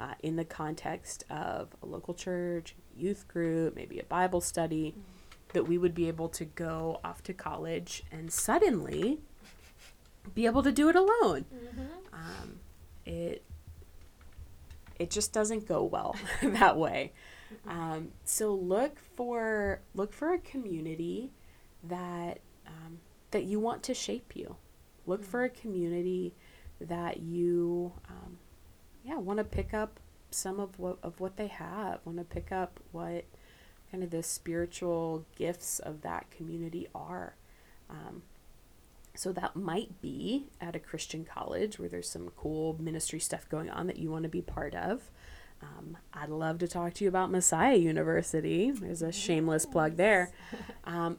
uh, 0.00 0.14
in 0.22 0.36
the 0.36 0.44
context 0.44 1.24
of 1.30 1.68
a 1.82 1.86
local 1.86 2.14
church, 2.14 2.74
youth 2.96 3.26
group, 3.28 3.74
maybe 3.74 3.98
a 3.98 4.04
Bible 4.04 4.40
study, 4.40 4.94
that 5.52 5.66
we 5.66 5.78
would 5.78 5.94
be 5.94 6.08
able 6.08 6.28
to 6.28 6.44
go 6.44 7.00
off 7.02 7.22
to 7.24 7.32
college 7.32 8.04
and 8.12 8.32
suddenly 8.32 9.20
be 10.34 10.46
able 10.46 10.62
to 10.62 10.72
do 10.72 10.88
it 10.88 10.96
alone. 10.96 11.44
Um, 12.12 12.60
it 13.06 13.42
it 14.98 15.10
just 15.10 15.32
doesn't 15.32 15.66
go 15.66 15.84
well 15.84 16.16
that 16.42 16.76
way. 16.76 17.12
Um, 17.66 18.08
so 18.24 18.52
look 18.54 18.98
for 19.16 19.80
look 19.94 20.12
for 20.12 20.34
a 20.34 20.38
community 20.38 21.32
that 21.84 22.40
um, 22.66 22.98
that 23.30 23.44
you 23.44 23.60
want 23.60 23.82
to 23.84 23.94
shape 23.94 24.32
you. 24.34 24.56
Look 25.06 25.24
for 25.24 25.44
a 25.44 25.48
community 25.48 26.34
that 26.80 27.20
you 27.20 27.92
yeah 29.08 29.16
want 29.18 29.38
to 29.38 29.44
pick 29.44 29.72
up 29.72 30.00
some 30.30 30.60
of 30.60 30.78
what 30.78 30.98
of 31.02 31.20
what 31.20 31.36
they 31.36 31.46
have. 31.46 32.00
Want 32.04 32.18
to 32.18 32.24
pick 32.24 32.52
up 32.52 32.80
what 32.92 33.24
kind 33.90 34.04
of 34.04 34.10
the 34.10 34.22
spiritual 34.22 35.24
gifts 35.36 35.78
of 35.78 36.02
that 36.02 36.30
community 36.30 36.88
are. 36.94 37.34
Um, 37.88 38.22
so 39.14 39.32
that 39.32 39.56
might 39.56 40.00
be 40.00 40.46
at 40.60 40.76
a 40.76 40.78
Christian 40.78 41.24
college 41.24 41.78
where 41.78 41.88
there's 41.88 42.08
some 42.08 42.30
cool 42.36 42.76
ministry 42.78 43.18
stuff 43.18 43.48
going 43.48 43.70
on 43.70 43.86
that 43.86 43.98
you 43.98 44.10
want 44.10 44.24
to 44.24 44.28
be 44.28 44.42
part 44.42 44.74
of. 44.74 45.10
Um, 45.62 45.96
I'd 46.14 46.28
love 46.28 46.58
to 46.58 46.68
talk 46.68 46.94
to 46.94 47.04
you 47.04 47.08
about 47.08 47.30
Messiah 47.30 47.76
University. 47.76 48.70
There's 48.70 49.02
a 49.02 49.10
shameless 49.10 49.66
plug 49.66 49.96
there. 49.96 50.30
Um, 50.84 51.18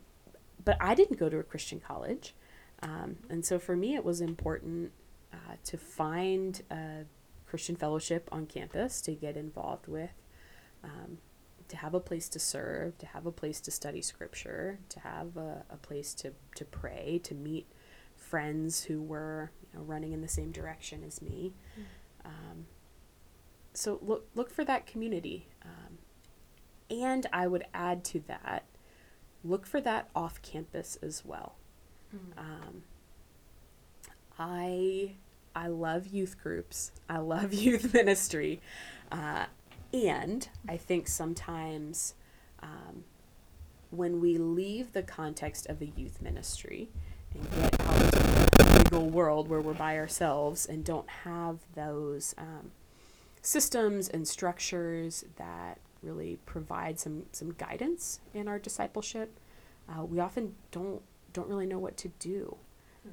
but 0.64 0.78
I 0.80 0.96
didn't 0.96 1.20
go 1.20 1.28
to 1.30 1.40
a 1.40 1.44
Christian 1.44 1.82
college. 1.82 2.34
Um, 2.82 3.18
and 3.30 3.44
so 3.44 3.60
for 3.60 3.76
me, 3.76 3.96
it 3.96 4.06
was 4.06 4.22
important 4.22 4.92
uh, 5.34 5.56
to 5.66 5.78
find 5.78 6.62
a 6.72 7.04
Christian 7.50 7.76
fellowship 7.76 8.30
on 8.32 8.46
campus 8.46 9.02
to 9.02 9.12
get 9.14 9.36
involved 9.36 9.88
with, 9.88 10.12
um, 10.84 11.18
to 11.68 11.78
have 11.78 11.94
a 11.94 12.00
place 12.00 12.30
to 12.30 12.40
serve, 12.40 12.98
to 13.00 13.06
have 13.08 13.26
a 13.26 13.32
place 13.32 13.60
to 13.62 13.72
study 13.72 14.02
scripture, 14.02 14.80
to 14.90 15.00
have 15.00 15.36
a, 15.38 15.64
a 15.70 15.78
place 15.78 16.14
to, 16.16 16.34
to 16.56 16.66
pray, 16.66 17.20
to 17.24 17.34
meet 17.34 17.66
friends 18.16 18.84
who 18.84 19.02
were 19.02 19.52
you 19.72 19.80
know, 19.80 19.86
running 19.86 20.12
in 20.14 20.22
the 20.22 20.28
same 20.28 20.52
direction 20.52 21.04
as 21.04 21.22
me. 21.22 21.54
Um, 22.26 22.66
so 23.74 24.00
look 24.02 24.28
look 24.36 24.52
for 24.52 24.66
that 24.66 24.86
community, 24.86 25.48
um, 25.64 26.00
and 26.90 27.26
I 27.32 27.48
would 27.48 27.66
add 27.74 28.04
to 28.06 28.20
that, 28.28 28.66
look 29.44 29.66
for 29.66 29.80
that 29.82 30.10
off 30.16 30.42
campus 30.42 30.98
as 31.02 31.24
well. 31.24 31.56
Um, 32.38 32.84
I 34.38 35.16
I 35.60 35.68
love 35.68 36.08
youth 36.08 36.42
groups. 36.42 36.94
I 37.10 37.18
love 37.18 37.54
youth 37.66 37.94
ministry, 37.94 38.62
uh, 39.12 39.48
and 39.92 40.48
I 40.70 40.78
think 40.78 41.10
sometimes 41.10 42.14
um, 42.64 43.04
when 43.92 44.22
we 44.22 44.38
leave 44.38 44.94
the 44.94 45.04
context 45.04 45.68
of 45.68 45.82
a 45.82 45.88
youth 45.88 46.22
ministry 46.22 46.88
and 47.34 47.52
get 47.52 47.82
out 47.82 48.02
into 48.02 48.20
the 48.58 48.84
legal 48.84 49.10
world 49.10 49.50
where 49.50 49.60
we're 49.60 49.74
by 49.74 49.98
ourselves 49.98 50.66
and 50.66 50.86
don't 50.86 51.10
have 51.10 51.58
those 51.76 52.34
um, 52.38 52.72
systems 53.42 54.08
and 54.08 54.26
structures 54.26 55.26
that 55.36 55.78
really 56.02 56.40
provide 56.46 56.98
some 56.98 57.26
some 57.34 57.52
guidance 57.52 58.22
in 58.34 58.48
our 58.48 58.60
discipleship, 58.60 59.38
uh, 59.90 60.06
we 60.06 60.22
often 60.22 60.56
don't 60.72 61.02
don't 61.34 61.50
really 61.50 61.66
know 61.66 61.80
what 61.80 61.98
to 61.98 62.08
do. 62.18 62.56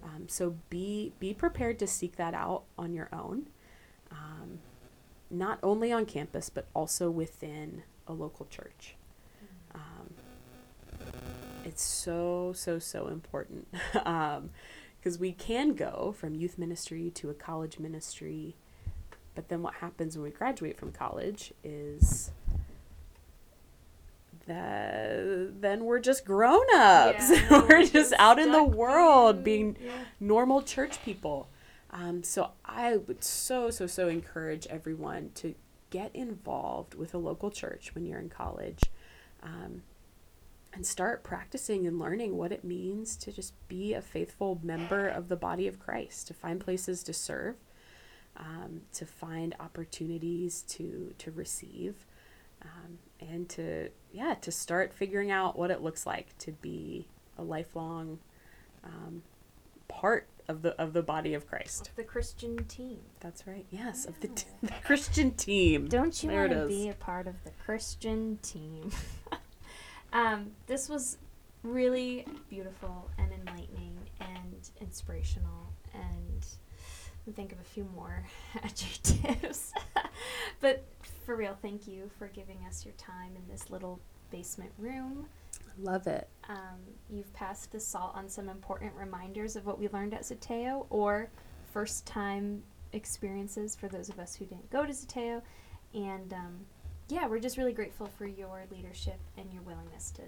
Um, 0.03 0.29
so 0.29 0.57
be 0.69 1.13
be 1.19 1.33
prepared 1.33 1.79
to 1.79 1.87
seek 1.87 2.17
that 2.17 2.35
out 2.35 2.65
on 2.77 2.93
your 2.93 3.09
own, 3.13 3.49
um, 4.11 4.59
not 5.31 5.59
only 5.63 5.93
on 5.93 6.07
campus 6.07 6.51
but 6.51 6.67
also 6.75 7.11
within 7.11 7.83
a 8.07 8.13
local 8.13 8.47
church. 8.47 8.97
Um, 9.75 10.15
it's 11.65 11.83
so 11.83 12.53
so 12.55 12.79
so 12.79 13.09
important 13.09 13.69
because 13.93 14.51
Because 15.01 15.19
we 15.19 15.33
can 15.33 15.75
go 15.75 16.15
from 16.19 16.35
youth 16.35 16.59
ministry 16.59 17.11
to 17.15 17.31
a 17.31 17.35
college 17.35 17.79
ministry, 17.79 18.57
but 19.35 19.49
then 19.49 19.63
what 19.63 19.75
happens 19.75 20.17
when 20.17 20.25
we 20.25 20.31
graduate 20.31 20.77
from 20.79 20.91
college 20.91 21.53
is 21.63 22.33
that 24.47 25.61
then 25.61 25.85
we're 25.85 26.01
just 26.01 26.25
grown 26.25 26.65
ups. 26.75 27.31
Yeah, 27.31 27.67
we're 27.69 27.85
just 27.85 28.13
out 28.19 28.39
in 28.39 28.53
the 28.53 28.63
world 28.63 29.43
being- 29.45 29.73
being 29.73 29.89
yeah. 29.89 30.05
normal 30.21 30.63
church 30.63 31.03
people. 31.05 31.49
Um, 31.91 32.23
so 32.23 32.51
I 32.65 32.97
would 32.97 33.25
so, 33.25 33.71
so, 33.71 33.87
so 33.87 34.09
encourage 34.09 34.67
everyone 34.67 35.31
to 35.37 35.55
get 35.91 36.15
involved 36.15 36.95
with 36.95 37.15
a 37.15 37.19
local 37.19 37.51
church 37.51 37.95
when 37.95 38.05
you're 38.05 38.19
in 38.19 38.29
college 38.29 38.83
um, 39.43 39.83
and 40.73 40.85
start 40.85 41.23
practicing 41.23 41.87
and 41.87 41.99
learning 41.99 42.37
what 42.37 42.53
it 42.53 42.65
means 42.65 43.17
to 43.17 43.33
just 43.33 43.55
be 43.69 43.95
a 43.95 44.03
faithful 44.03 44.61
member 44.63 45.09
of 45.09 45.29
the 45.29 45.37
body 45.37 45.67
of 45.67 45.79
Christ, 45.79 46.27
to 46.27 46.35
find 46.35 46.61
places 46.61 47.03
to 47.05 47.15
serve, 47.15 47.57
um, 48.37 48.83
to 48.93 49.07
find 49.07 49.55
opportunities 49.59 50.63
to, 50.69 51.15
to 51.19 51.31
receive. 51.31 52.05
Um, 52.67 52.99
and 53.21 53.49
to 53.51 53.89
yeah 54.13 54.35
to 54.35 54.51
start 54.51 54.93
figuring 54.93 55.31
out 55.31 55.59
what 55.59 55.71
it 55.71 55.83
looks 55.83 56.07
like 56.07 56.37
to 56.39 56.53
be 56.53 57.07
a 57.39 57.43
lifelong 57.43 58.19
um, 58.85 59.23
part 59.89 60.29
of 60.49 60.63
the 60.63 60.81
of 60.81 60.93
the 60.93 61.03
body 61.03 61.35
of 61.35 61.47
Christ. 61.47 61.91
The 61.97 62.05
Christian 62.05 62.65
team. 62.65 62.99
That's 63.21 63.47
right. 63.47 63.67
Yes, 63.71 64.07
of 64.07 64.19
the, 64.21 64.29
t- 64.29 64.47
the 64.63 64.73
Christian 64.85 65.33
team. 65.33 65.89
Don't 65.89 66.23
you 66.23 66.31
want 66.31 66.53
to 66.53 66.67
be 66.67 66.89
a 66.89 66.95
part 66.95 67.27
of 67.27 67.35
the 67.45 67.51
Christian 67.65 68.39
team? 68.43 68.91
um, 70.13 70.53
this 70.67 70.89
was 70.89 71.19
really 71.63 72.25
beautiful 72.49 73.11
and 73.19 73.33
enlightening 73.33 73.99
and 74.21 74.71
inspirational 74.81 75.73
and 75.93 76.47
think 77.35 77.51
of 77.53 77.59
a 77.59 77.65
few 77.65 77.85
more 77.95 78.25
adjectives. 78.63 79.73
but 80.61 80.85
for 81.25 81.37
real, 81.37 81.57
thank 81.61 81.87
you 81.87 82.11
for 82.19 82.29
giving 82.29 82.59
us 82.69 82.85
your 82.85 82.95
time 82.95 83.37
in 83.37 83.43
this 83.51 83.71
little 83.71 84.01
basement 84.31 84.73
room. 84.79 85.27
I 85.61 85.83
love 85.83 86.07
it. 86.07 86.29
Um, 86.49 86.81
you've 87.11 87.33
passed 87.33 87.73
the 87.73 87.81
salt 87.81 88.13
on 88.15 88.29
some 88.29 88.49
important 88.49 88.93
reminders 88.95 89.57
of 89.57 89.67
what 89.67 89.79
we 89.79 89.89
learned 89.89 90.15
at 90.15 90.23
Zeteo 90.23 90.87
or 90.91 91.31
first 91.73 92.07
time 92.07 92.63
experiences 92.93 93.77
for 93.77 93.89
those 93.89 94.09
of 94.09 94.19
us 94.19 94.35
who 94.35 94.45
didn't 94.47 94.71
go 94.71 94.87
to 94.87 94.93
Zeteo. 94.93 95.43
And 95.95 96.33
um, 96.33 96.61
yeah, 97.09 97.27
we're 97.27 97.41
just 97.41 97.57
really 97.57 97.73
grateful 97.73 98.07
for 98.07 98.27
your 98.27 98.65
leadership 98.71 99.19
and 99.37 99.53
your 99.53 99.63
willingness 99.63 100.11
to 100.13 100.23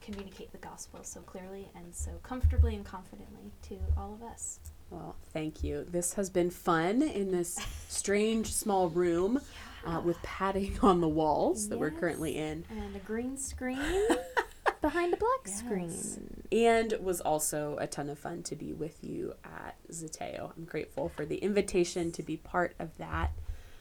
communicate 0.00 0.50
the 0.52 0.58
gospel 0.58 1.00
so 1.02 1.20
clearly 1.20 1.70
and 1.74 1.94
so 1.94 2.12
comfortably 2.22 2.74
and 2.74 2.84
confidently 2.84 3.52
to 3.62 3.78
all 3.96 4.14
of 4.14 4.22
us. 4.22 4.58
Well, 4.90 5.16
thank 5.32 5.62
you. 5.62 5.86
This 5.88 6.14
has 6.14 6.30
been 6.30 6.50
fun 6.50 7.02
in 7.02 7.30
this 7.30 7.58
strange 7.88 8.52
small 8.52 8.88
room 8.88 9.40
uh, 9.86 10.00
with 10.04 10.20
padding 10.22 10.78
on 10.82 11.00
the 11.00 11.08
walls 11.08 11.68
that 11.68 11.78
we're 11.78 11.90
currently 11.92 12.36
in. 12.36 12.64
And 12.70 12.96
a 12.96 12.98
green 12.98 13.36
screen 13.36 13.78
behind 14.82 15.14
a 15.14 15.16
black 15.16 15.40
Yes. 15.46 15.58
screen. 15.58 16.42
And 16.50 16.94
was 17.00 17.20
also 17.20 17.76
a 17.80 17.86
ton 17.86 18.08
of 18.10 18.18
fun 18.18 18.42
to 18.44 18.56
be 18.56 18.72
with 18.72 19.04
you 19.04 19.34
at 19.44 19.76
Zeteo. 19.92 20.50
I'm 20.56 20.64
grateful 20.64 21.08
for 21.08 21.24
the 21.24 21.36
invitation 21.36 22.10
to 22.12 22.22
be 22.22 22.36
part 22.36 22.74
of 22.80 22.96
that. 22.98 23.30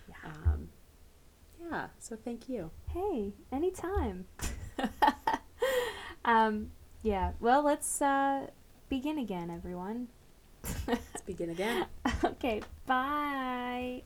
Yeah. 0.07 0.32
Um, 0.45 0.70
yeah, 1.72 1.88
so 1.99 2.16
thank 2.16 2.47
you. 2.47 2.70
Hey, 2.93 3.34
anytime. 3.51 4.26
um, 6.26 6.72
yeah, 7.01 7.32
well, 7.39 7.64
let's 7.64 8.01
uh, 8.01 8.47
begin 8.89 9.18
again, 9.18 9.49
everyone. 9.49 10.07
Let's 10.88 11.22
begin 11.26 11.49
again. 11.51 11.86
okay, 12.24 12.62
bye. 12.86 14.03